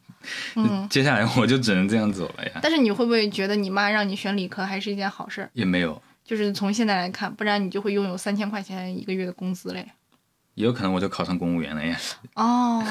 [0.56, 2.52] 嗯，接下来我就只能这样走了呀。
[2.62, 5.50] 但是你会不会觉得你妈让你选理科还是一件好事儿？
[5.54, 9.86] 也没有，就是从现在来看，不然你就会拥有三千块钱一个月的工资嘞。
[10.58, 11.96] 也有可能我就考上公务员了呀。
[12.34, 12.84] 哦，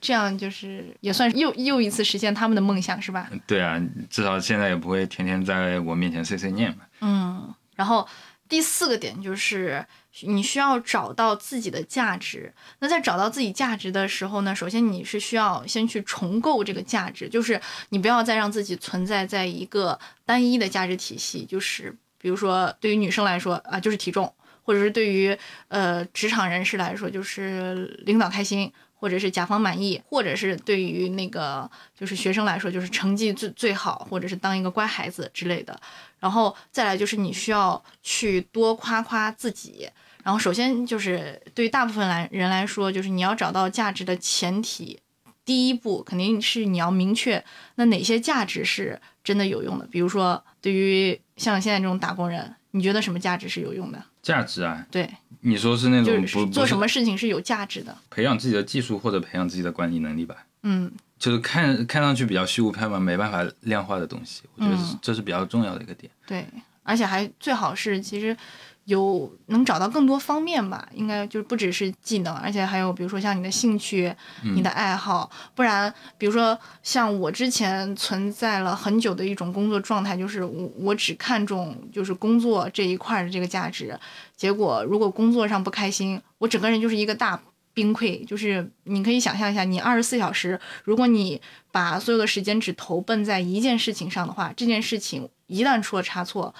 [0.00, 3.30] 这样就是也算是又又一次实现他们的梦想，是吧？
[3.46, 6.78] 对啊，至少现在也不会天天在我面前碎碎念嘛。
[7.02, 8.06] 嗯，然后
[8.48, 9.86] 第四个点就是
[10.22, 12.52] 你需要找到自己的价值。
[12.80, 24.34] 那在找到自己价值的时候呢，首先你是需要先去重构这个价值，就是你不要再让自己存在在一个单一的价值体系，就是比如说对于女生来说啊，就是体重。
[24.64, 25.36] 或者是对于
[25.68, 35.78] 呃职场人士来说，就是领导开心，或者是甲方满意，或者是对于那个就是学生来说，就是成绩最最好，或者是当一个乖孩子之类的。
[36.18, 39.88] 然后再来就是你需要去多夸夸自己。
[40.22, 44.98] 然后首先就是对于大部分来人来说，就是你要找到价值的前提，
[45.44, 49.86] 第一步肯定是你要明确那哪些价值是真的有用的。
[49.88, 54.04] 比如说，对于像现在这种打工人，你觉得什么价值是有用的？
[54.20, 55.08] 价值啊，对，
[55.42, 57.96] 你说是那种就是做什么事情是有价值的。
[58.10, 60.44] 培养自己的技术或者培养自己的管理能力吧？
[60.64, 66.10] 嗯，就是看看上去比较虚无缥缈、没办法量化的东西，我觉得这是比较重要的一个点。
[66.26, 66.44] 对，
[66.82, 68.36] 而且还最好是其实
[68.84, 83.98] 有能找到更多方面吧，应该就是不只是技能，而且还有比如说像你的兴趣、你的爱好，不然比如说像我之前存在了很久的一种工作状态，就是我我只看重就是工作这一块的这个价值，
[84.36, 87.40] 结果如果工作上不开心，我整个人就是一个大。
[87.76, 91.42] 崩溃就是你可以想象一下，你二十四小时，如果你
[91.72, 96.54] 把所有的时间只投奔在一件事情上的话，这件事情一旦出了差错，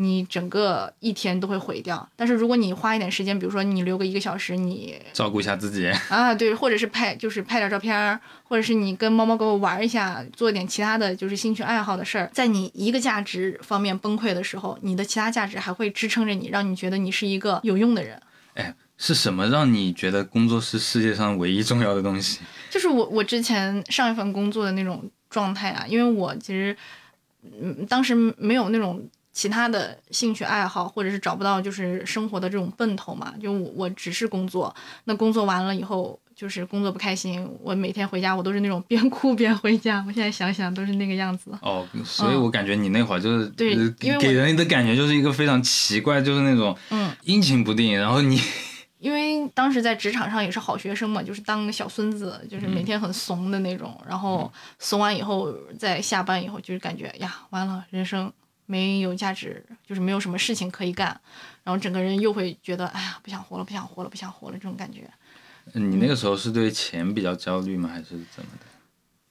[0.00, 2.08] 你整个一天都会毁掉。
[2.16, 18.20] 但是如果你花一点时间，比如说你留个一个小时，你照顾一下自己， 啊对，或者是拍就是拍点照片，或者是你跟猫猫狗狗玩一下，做点其他的就是兴趣爱好的事儿，在你一个价值方面崩溃的时候，你的其他价值还会支撑着你，让你觉得你是一个有用的人。
[18.54, 22.40] 哎，是什么让你觉得工作是世界上唯一重要的东西？
[22.70, 26.76] 就是我我之前上一份工作的那种状态啊，因为我其实
[27.42, 36.18] 嗯当时没有那种其他的兴趣爱好，或者是找不到就是生活的这种奔头嘛，就我我只是工作，那工作完了以后。
[36.32, 40.02] 就是工作不开心，我每天回家我都是那种边哭边回家。
[40.08, 41.50] 我现在想想都是那个样子。
[41.60, 48.40] 哦，所以我感觉你那会儿就是对呃因为给人的感觉就是一个非常奇怪，就是那种嗯，阴晴不定，然后你
[48.98, 53.94] 因为当时在职场上也是好学生嘛，就是当个小孙子，就是每天很怂的那种。
[54.08, 58.32] 然后怂完以后，在下班以后，就是感觉呀，完了，人生
[58.70, 61.08] 没有价值，就是没有什么事情可以干，
[61.64, 65.10] 然后整个人又会觉得，哎呀，不想活了，不想活了，不想活了这种感觉。
[65.72, 67.88] 你那个时候是对钱比较焦虑吗？
[67.88, 68.66] 还是怎么的？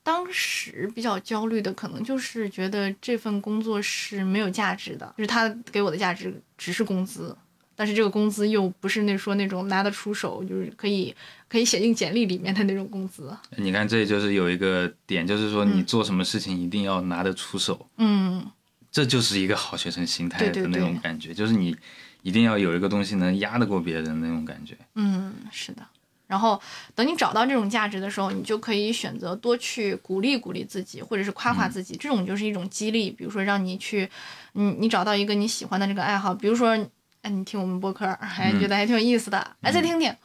[0.03, 7.35] 当时比较焦虑的，可能就是觉得这份工作是没有价值的，就是他给我的价值只是工资，
[7.75, 11.15] 但是这个工资又不是那说那种拿得出手，就是可以
[11.47, 13.35] 可以写进简历里面的那种工资。
[13.57, 18.49] 你看，这就是有一个点，就是说你嗯做什么事情一定要拿得出手，嗯，
[18.91, 21.75] 这就是一个好学生心态的那种对感觉，就是你
[22.21, 24.77] 一定要有一个东西能压得过别人那种感觉。
[24.95, 25.85] 嗯，是的。
[26.27, 26.61] 然后
[26.93, 33.09] 等你找到这种价值的时候，你就可以选择多去鼓励鼓励自己，或者是夸夸自己，这种就是一种激励。
[33.09, 34.07] 比如说让你去，
[34.53, 36.77] 你你找到一个你喜欢的这个爱好，比如说，
[37.23, 40.15] 哎，你听我们播客，还觉得还挺有意思的，哎，再听听，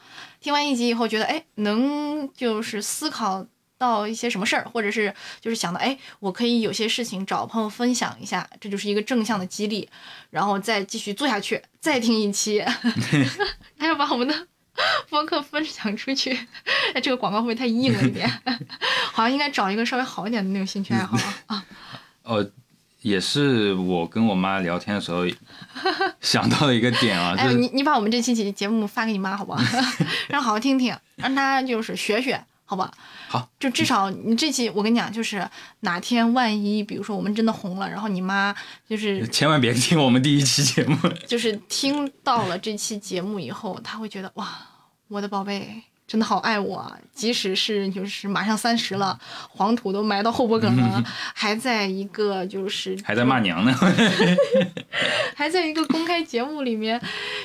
[0.40, 3.46] 听完一集以后觉得，哎，能就是思考
[3.78, 9.88] 到一些什么事儿，或者是就是想到，哎，我可以有些事情找朋友分享一下，这就是一个正向的激励，
[10.30, 12.62] 然后再继续做下去，再听一期，
[13.78, 14.34] 还要把我们的。
[15.08, 16.36] 播客分享出去，
[16.92, 18.28] 哎，这个广告会不会太硬了一点？
[19.12, 21.16] 好像应该找一个稍微好一点的那种兴趣爱好
[21.46, 21.64] 啊。
[22.24, 22.50] 哦，
[23.00, 25.24] 也是我跟我妈聊天的时候
[26.20, 29.62] 想到的一个点啊，就哎，是你你把我们这期节节目发给你妈好不好？
[30.26, 32.90] 让她好好听听，让她就是学学，好吧？
[33.28, 35.48] 好，就至少你这期我跟你讲，就是
[35.80, 38.54] 哪天万一比如说我们真的红了，然后你妈
[38.88, 40.96] 就是千万别听我们第一期节目。
[41.26, 44.58] 就是听到了这期节目以后，她会觉得哇，
[45.08, 45.82] 我的宝贝。
[46.06, 46.98] 真的好爱我啊！
[47.12, 51.02] 即使是就是马上三十了，黄土都埋到后脖梗了，
[51.34, 53.74] 还在一个就是还在骂娘呢，
[55.34, 57.00] 还在一个公开节目里面，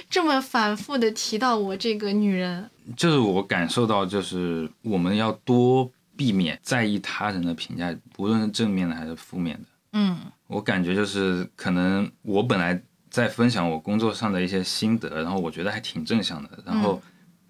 [0.09, 9.63] 这么反复的提到我这个女人，就是我感受到，就是我们要多避免在意他人的评价，不论是正面的还是负面的。
[9.93, 12.79] 嗯我感觉就是可能我本来
[13.09, 17.01] 在分享我工作上的一些心得，然后我觉得还挺正向的，然后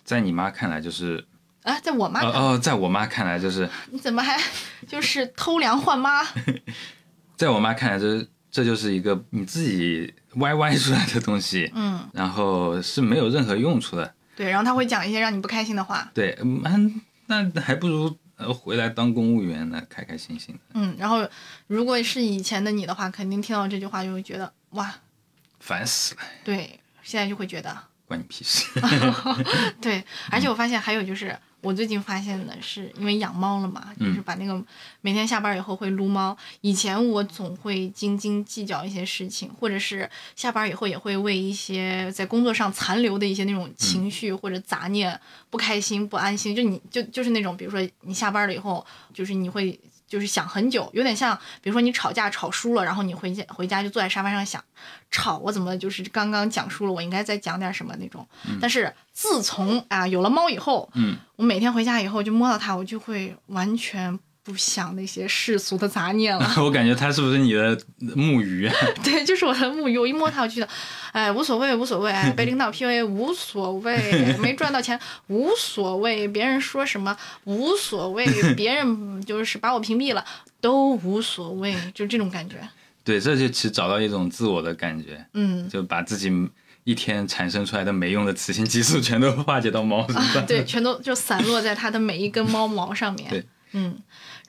[0.09, 1.23] 在你妈看来就是，
[1.61, 4.41] 啊，在我妈哦，在我妈看来就是，你怎么还
[4.89, 6.23] 就是偷梁换妈？
[7.37, 14.15] 在我妈看来这这就是一个你自己歪歪出来的东西，嗯，然后是没有任何用处的。
[14.35, 20.61] 对，然后他会讲一些让你不开心的话，对，嗯，那还不如呃回来当公务员呢，开开心心的。
[20.73, 21.23] 嗯，然后
[21.67, 24.91] 如果是以前的你的话，肯定听到这句话就会觉得哇，
[25.59, 27.77] 烦死了，对，现在就会觉得
[28.09, 28.65] 关你屁事。
[29.79, 34.61] 对，而且我发现还有就是，我最近发现的是，因为养猫了嘛，就是把那个
[35.01, 36.35] 每天下班以后会撸猫。
[36.61, 45.17] 以前我总会斤斤计较一些事情，或者是下班以后也会为一些在工作上残留的一些那种情绪或者杂念
[45.51, 46.55] 不开心、不安心。
[46.55, 48.83] 就你就就是那种，比如说你下班了以后，
[49.13, 49.79] 就是你会。
[50.09, 54.61] 就是想很久，有点像，比如说你吵架吵输了，然后你回家回家就坐在沙发上想，
[55.11, 58.27] 吵我怎么就是刚刚讲输了，我应该再讲点什么那种。
[58.59, 64.19] 但是自从啊有了猫以后，嗯，我每天回家以后就摸到它，我就会完全
[64.49, 66.51] 不想那些世俗的杂念了。
[66.57, 67.79] 我感觉他是不是你的
[68.15, 68.75] 木鱼啊？
[69.03, 70.69] 对，就是我的木鱼，我一摸它，我就觉得，
[71.11, 78.25] 哎，无所谓，无所谓，哎被领导 PUA 无所谓，没赚到钱无所谓，别人说什么无所谓，
[78.55, 80.25] 别人就是把我屏蔽了
[80.59, 82.55] 都无所谓，就这种感觉。
[83.03, 86.31] 对，这就其实找到一种自我的感觉，嗯，就把自己
[86.83, 90.45] 一天产生出来的没用的雌性激素全都化解到猫身上。
[90.45, 93.29] 对，全都就散落在它的每一根猫毛上面。
[93.29, 93.97] 对，嗯，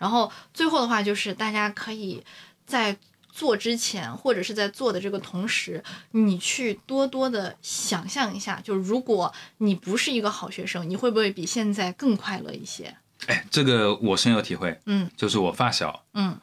[0.00, 2.24] 然后最后的话就是大家可以
[2.66, 2.96] 在
[3.30, 12.96] 做之前，或者是在做的这个同时，你去多多的想象一下，就如果你不是一个好学生，你会不会比现在更快乐一些？
[13.26, 16.34] 哎，这个我深有体会，嗯就是我发小，嗯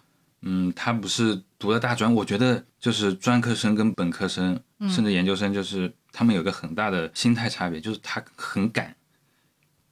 [0.43, 8.95] 嗯，他不是读了大专，我觉得就是专科生跟本科生，嗯甚至研究生，就是他们有个很大的心态差别，就是他很赶。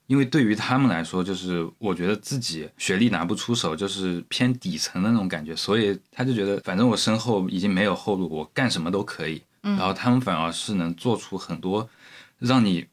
[0.07, 9.41] 因为对于他们来说，就是我觉得自己学历拿不出手，就是偏底层的那种感觉，所以他就觉得反正我身后已经没有后路，我干什么都可以。
[9.61, 11.89] 然后他们反而是能做出很多
[12.37, 12.85] 让你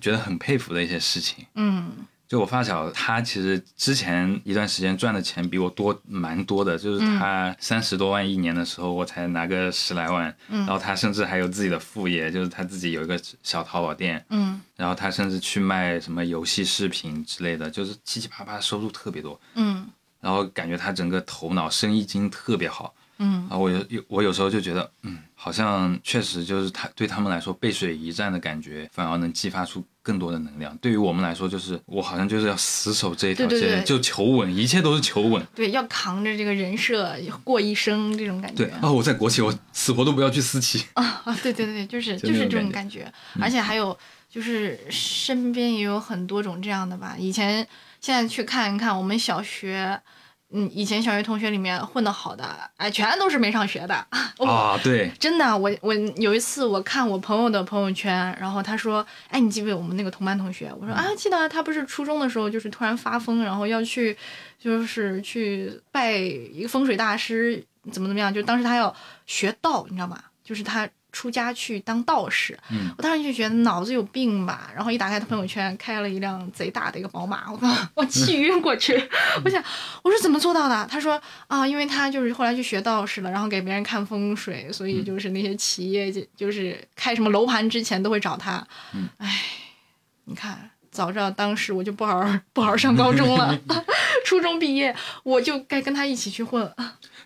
[0.00, 1.44] 觉得很佩服的一些事情。
[1.54, 1.92] 嗯
[2.26, 14.60] 就我发小，他其实之前一段时间赚的钱比我多蛮多的，就是他三十多万一年的时候，我才拿个十来万，然后他甚至还有自己的副业，就是他自己有一个小淘宝店，嗯。
[14.76, 19.86] 然后他甚至去卖什么游戏视频之类的，就是七七八八收入特别多，嗯。
[20.20, 30.76] 然后感觉他整个头脑生意经特别好，嗯啊，我有有我有时候就觉得，嗯，好像确实就是他对他们来说背水一战的感觉，反而能激发出更多的能量。
[30.78, 35.46] 对于我们来说，就是我好像就是要死守这一条线，对对对就求稳，一切都是求稳。
[35.54, 38.64] 对，要扛着这个人设过一生这种感觉。
[38.64, 40.84] 对哦，我在国企，我死活都不要去私企。
[40.94, 43.10] 啊，对对对，就是就就是这种感觉，
[43.40, 43.96] 而且还有
[44.28, 47.14] 就是身边也有很多种这样的吧。
[47.16, 47.66] 以前
[48.00, 50.00] 现在去看一看，我们小学，
[50.56, 52.44] 嗯，以前小学同学里面混得好的，
[52.76, 54.06] 哎，全都是没上学的。
[54.38, 60.72] 哦啊，对，真的，我我有一次我看我朋友的朋友圈，然后他说，哎，你记不记得我们那个同班同学？
[60.80, 64.16] 我说啊，记得啊，他不是初中的时候就是突然发疯，然后要去
[64.58, 68.32] 就是去拜一个风水大师，怎么怎么样？
[68.32, 68.94] 就当时他要
[69.26, 70.22] 学道，你知道吗？
[70.44, 72.58] 就是他出家去当道士。
[72.70, 78.92] 嗯我当时就觉得脑子有病吧，然后一打开他朋友圈，开了一辆贼大的一个宝马，我靠，我气 晕过去。
[79.44, 79.62] 我想，
[80.02, 80.86] 我说怎么做到的？
[80.90, 88.66] 他说啊，因为他就是后来去学道士了，然后给别人看风水，所以就是那些企业就就是开什么楼盘之前都会找他。
[88.92, 89.42] 嗯，哎，
[90.24, 90.70] 你看。
[90.94, 93.58] 早知道当时我就不好好不好好上高中了，
[94.24, 94.94] 初中毕业
[95.24, 96.72] 我就该跟他一起去混。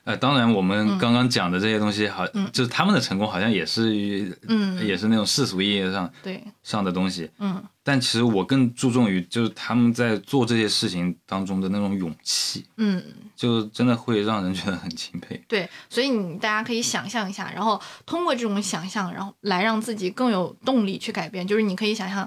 [0.09, 7.31] 呃，当然我们刚刚讲的这些东西好，嗯就是他们的成功好像也是，嗯也是那种世俗意义上对，上的东西。
[7.39, 13.03] 嗯但其实我更注重于就是他们在做这些事情当中的那种勇气，嗯，
[13.37, 15.39] 就真的会让人觉得很钦佩。
[15.47, 21.47] 对，所以你大家可以想象一下，然后通过这种想象，然后来让自己更有动力去改变。
[21.47, 22.27] 就是你可以想象，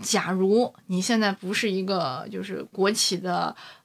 [0.00, 3.77] 假如你现在不是一个就是国企的嗯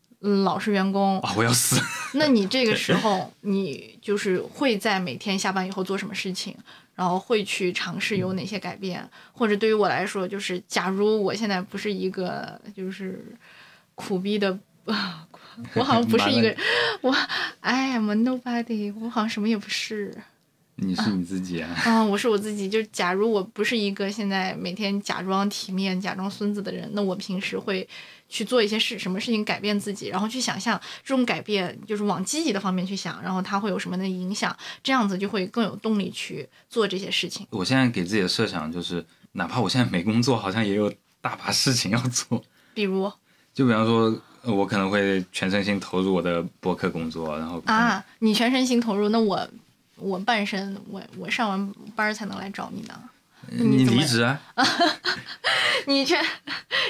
[0.44, 1.82] 老实员工，啊，我要死！
[2.16, 6.56] 那你这个时候你就是会在每天下班以后做什么事情？
[6.96, 13.36] 然后会去尝试有哪些改变，或者对于我来说，就是假如我现在不是一个就是
[13.96, 16.56] 苦逼的， 我好像不是一个，
[17.02, 17.12] 我
[17.62, 20.16] I am nobody，我好像什么也不是。
[20.76, 21.70] 你是你自己啊。
[21.86, 22.68] 嗯，我是我自己。
[22.68, 27.88] 就假如我不是一个现在每天假装体面、假装孙子的人，那我平时会
[28.34, 37.46] 去做一些事，什么事情改变自己，然后去想象这种改变就是往积极的方面去想，然后它会有什么的影响，这样子就会更有动力去做这些事情。
[37.52, 42.44] 我现在给自己的设想就是，哪怕我现在没工作，好像也有大把事情要做。
[42.74, 43.12] 比如
[43.54, 49.48] 就比方说，呃我可能会全身心投入我的博客工作，然后啊，你全身心投入，那我
[49.98, 53.00] 我半身，我我上完班才能来找你呢。
[53.50, 54.40] 你离职啊？
[55.88, 56.24] 你全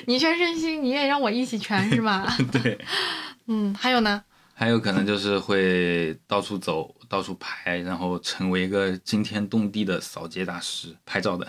[0.06, 2.26] 你全身心，你也让我一起全是吧？
[2.52, 2.80] 对，
[3.48, 4.24] 嗯，还有呢？
[4.56, 11.46] 还有可能就是会到处走，到处拍，然后成为一个惊天动地的扫街大师，拍照的。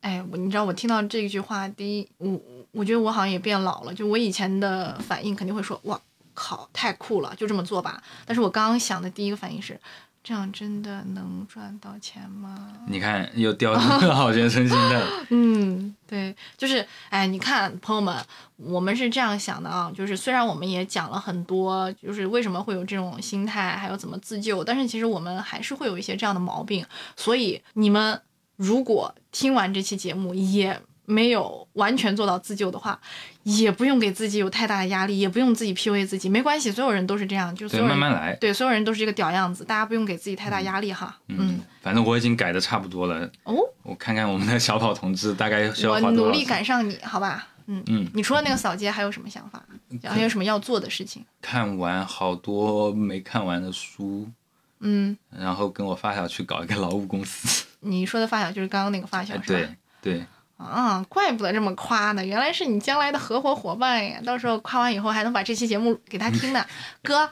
[0.00, 2.40] 哎，我你知道我听到这句话，第一，我
[2.72, 3.92] 我觉得我好像也变老了。
[3.92, 6.00] 就我以前的反应肯定会说，哇
[6.32, 8.02] 靠，太酷了，就这么做吧。
[8.24, 9.78] 但是我刚刚想的第一个反应是，
[10.26, 12.72] 这样真的能赚到钱吗？
[12.88, 15.00] 你看，又掉入好学生心态。
[15.30, 18.12] 嗯，对，就是，哎，你看，朋友们，
[18.56, 26.84] 我们是这样想的啊，就是虽然我们也讲了很多，就是为什么会有这种心态，还有怎么自救，但是其实我们还是会有一些这样的毛病。
[27.14, 28.20] 所以你们
[28.56, 33.00] 如果听完这期节目也没有完全做到自救的话，
[33.44, 38.34] 也不用给自己有太大的压力，也不用自己 PUA 自己，没关系，所有人都是这样，就所，有人慢慢来。
[38.36, 41.16] 对所有人都是这个屌样子，大家不用给自己太大压力哈。
[41.28, 43.30] 嗯，反正我已经改的差不多了。
[43.44, 46.16] 哦，我看看我们的小跑同志大概需要我花多少？
[46.26, 47.48] 努力赶上你，好吧？
[47.68, 49.60] 嗯嗯，你除了那个扫街，还有什么想法？
[50.04, 51.24] 还有什么要做的事情？
[51.42, 54.28] 看完好多没看完的书，
[54.78, 57.66] 嗯，然后跟我发小去搞一个劳务公司。
[57.80, 59.44] 你说的发小就是刚刚那个发小是吧？
[59.46, 59.68] 对
[60.00, 60.26] 对，
[60.56, 64.18] 啊，怪不得这么夸呢，原来是你将来的合伙伙伴呀！
[64.24, 66.64] 到时候夸完以后还能把这期节目给他听呢，
[67.02, 67.30] 哥。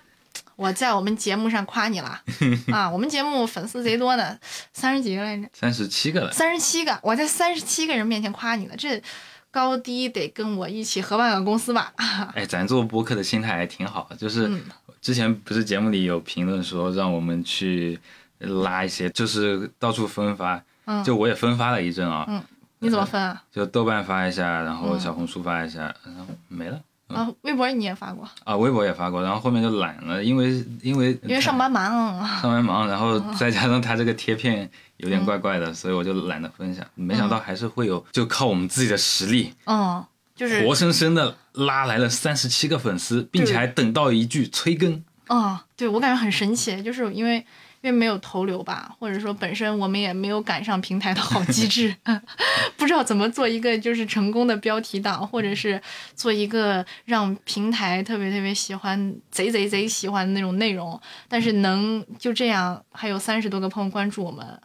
[0.57, 2.21] 我在我们节目上夸你了
[2.73, 2.89] 啊！
[2.89, 4.39] 我们节目粉丝贼多呢，
[4.73, 6.31] 三十几个来着，三十七个了。
[6.31, 9.03] 三十七个，我在三十七个人面前夸你了，这
[9.51, 11.93] 高低得跟我一起合办个公司吧？
[12.37, 14.63] 哎，咱做播客的心态还挺好，就是嗯
[15.01, 17.99] 之前不是节目里有评论说让我们去
[18.39, 22.41] 拉一些，就是到处分发，嗯就我也分发了一阵啊，嗯，
[22.85, 23.43] 你怎么分啊？
[23.51, 26.79] 就豆瓣发一下，然后嗯小红书发一下，然后没了。
[27.09, 31.93] 啊，微博你也发过，啊，微博也发过，然后后面就懒了，因为因为因为上班忙。
[32.41, 36.85] 上班忙，然后嗯再加上他这个贴片有点怪怪的，所以我就懒得分享。
[36.95, 40.03] 没想到还是会有，就靠我们自己的实力，嗯，
[40.35, 45.05] 就是活生生的拉来了三十七个粉丝，并且还等到一句催更。
[45.29, 47.45] 嗯，对我感觉很神奇，就是因为
[47.85, 51.95] 因为没有投流吧，或者说本身我们也没有赶上平台的好机 制，
[52.79, 55.79] 不知道怎么做一个就是成功的标题党，或者是
[56.15, 64.59] 做一个让平台特别特别喜欢、贼贼贼喜欢的那种内容，但是能就这样还有三十多个朋友关注我们。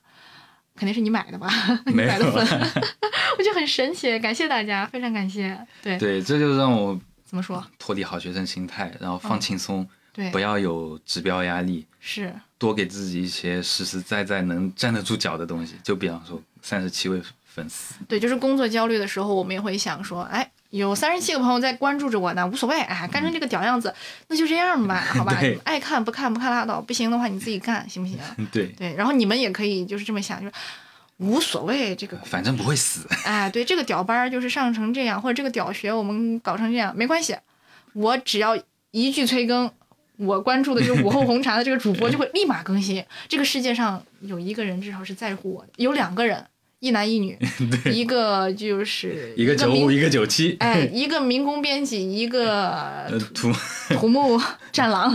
[0.78, 1.50] 肯定是你买的吧？
[1.88, 2.42] 你买的粉，
[3.38, 5.60] 我觉得很神奇，感谢大家，非常感谢。
[5.84, 7.62] 对，对，这就让我怎么说？
[7.78, 15.74] 脱离好学生心态，然后放轻松，对不，要有指标压力，是，多给自己一些实实在在能站得住脚的东西。
[15.82, 23.92] 就比方说三十七位粉丝，对，就是工作焦虑的时候，我们也会想说，哎，有三十七个朋友在关注着我呢，无所谓，哎，干成这个屌样子，
[24.28, 25.36] 那就这样吧，好吧，
[25.66, 28.20] 爱看不看不看拉倒，不行的话你自己干，行不行？
[28.52, 30.54] 对，对，然后你们也可以就是这么想，就是
[31.18, 33.08] 无所谓这个， 反正不会死。
[33.24, 37.36] 哎，对，这个屌班儿就是上成这样，或者这个屌学我们搞成这样，没关系，
[37.94, 38.56] 我只要
[38.92, 39.72] 一句催更。
[40.20, 43.04] 我关注的就是 午后红茶的这个主播就会立马更新。
[43.28, 46.46] 这个世界上有一个人至少是在乎我的，有两个人，
[46.80, 47.38] 一男一女，
[47.92, 53.52] 一个就是一个九五，一个九七，哎，一个民工编辑，一个 呃，土，
[53.96, 54.40] 土木
[54.72, 55.14] 战狼，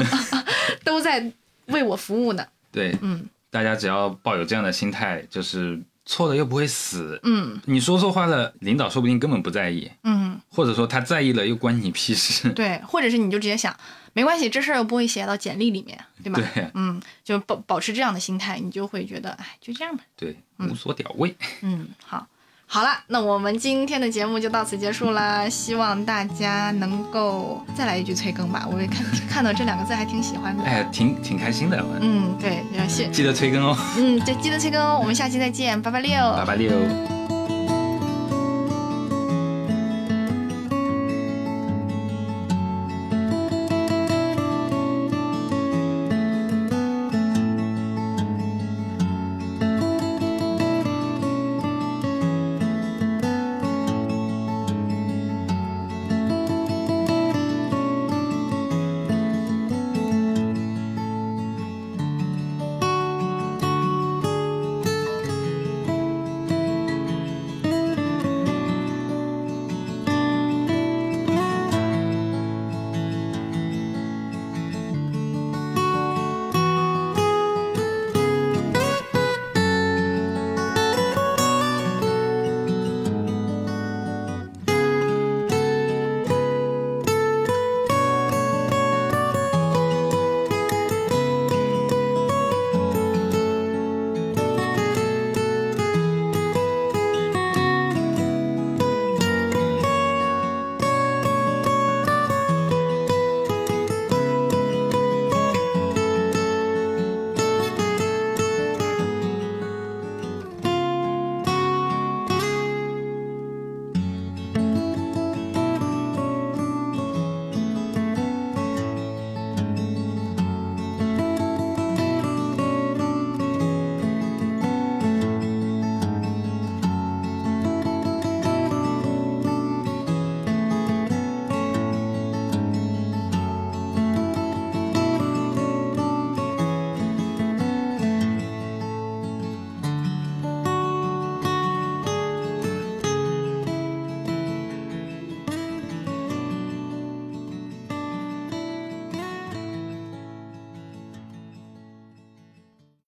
[0.82, 1.30] 都在
[1.66, 2.46] 为我服务呢。
[2.72, 7.20] 对，嗯大家只要抱有这样的心态，就是错了又不会死。
[7.22, 12.50] 嗯你说错话了，领导说不定根本不在意，嗯，或者说他在意了又关你屁事。
[12.50, 13.74] 对，或者是你就直接想，
[14.14, 16.40] 没关系，这事儿又不会写到简历里面，对吧？
[16.54, 20.02] 对嗯，就保保持这样的心态，你就会觉得，哎，就这样吧。
[20.16, 21.34] 对，无所屌味。
[21.62, 22.26] 嗯，好，
[22.66, 25.48] 好了，那我们今天的节目就到此结束啦。
[25.48, 30.62] 希望大家能够再来一句催更吧，我也看看到这两个字还挺喜欢的。
[30.62, 34.98] 哎，挺挺开心的，嗯，对，谢，记得催更哦，嗯，对，记得催更哦。
[35.00, 37.13] 我们下期再见，八八六，八八六。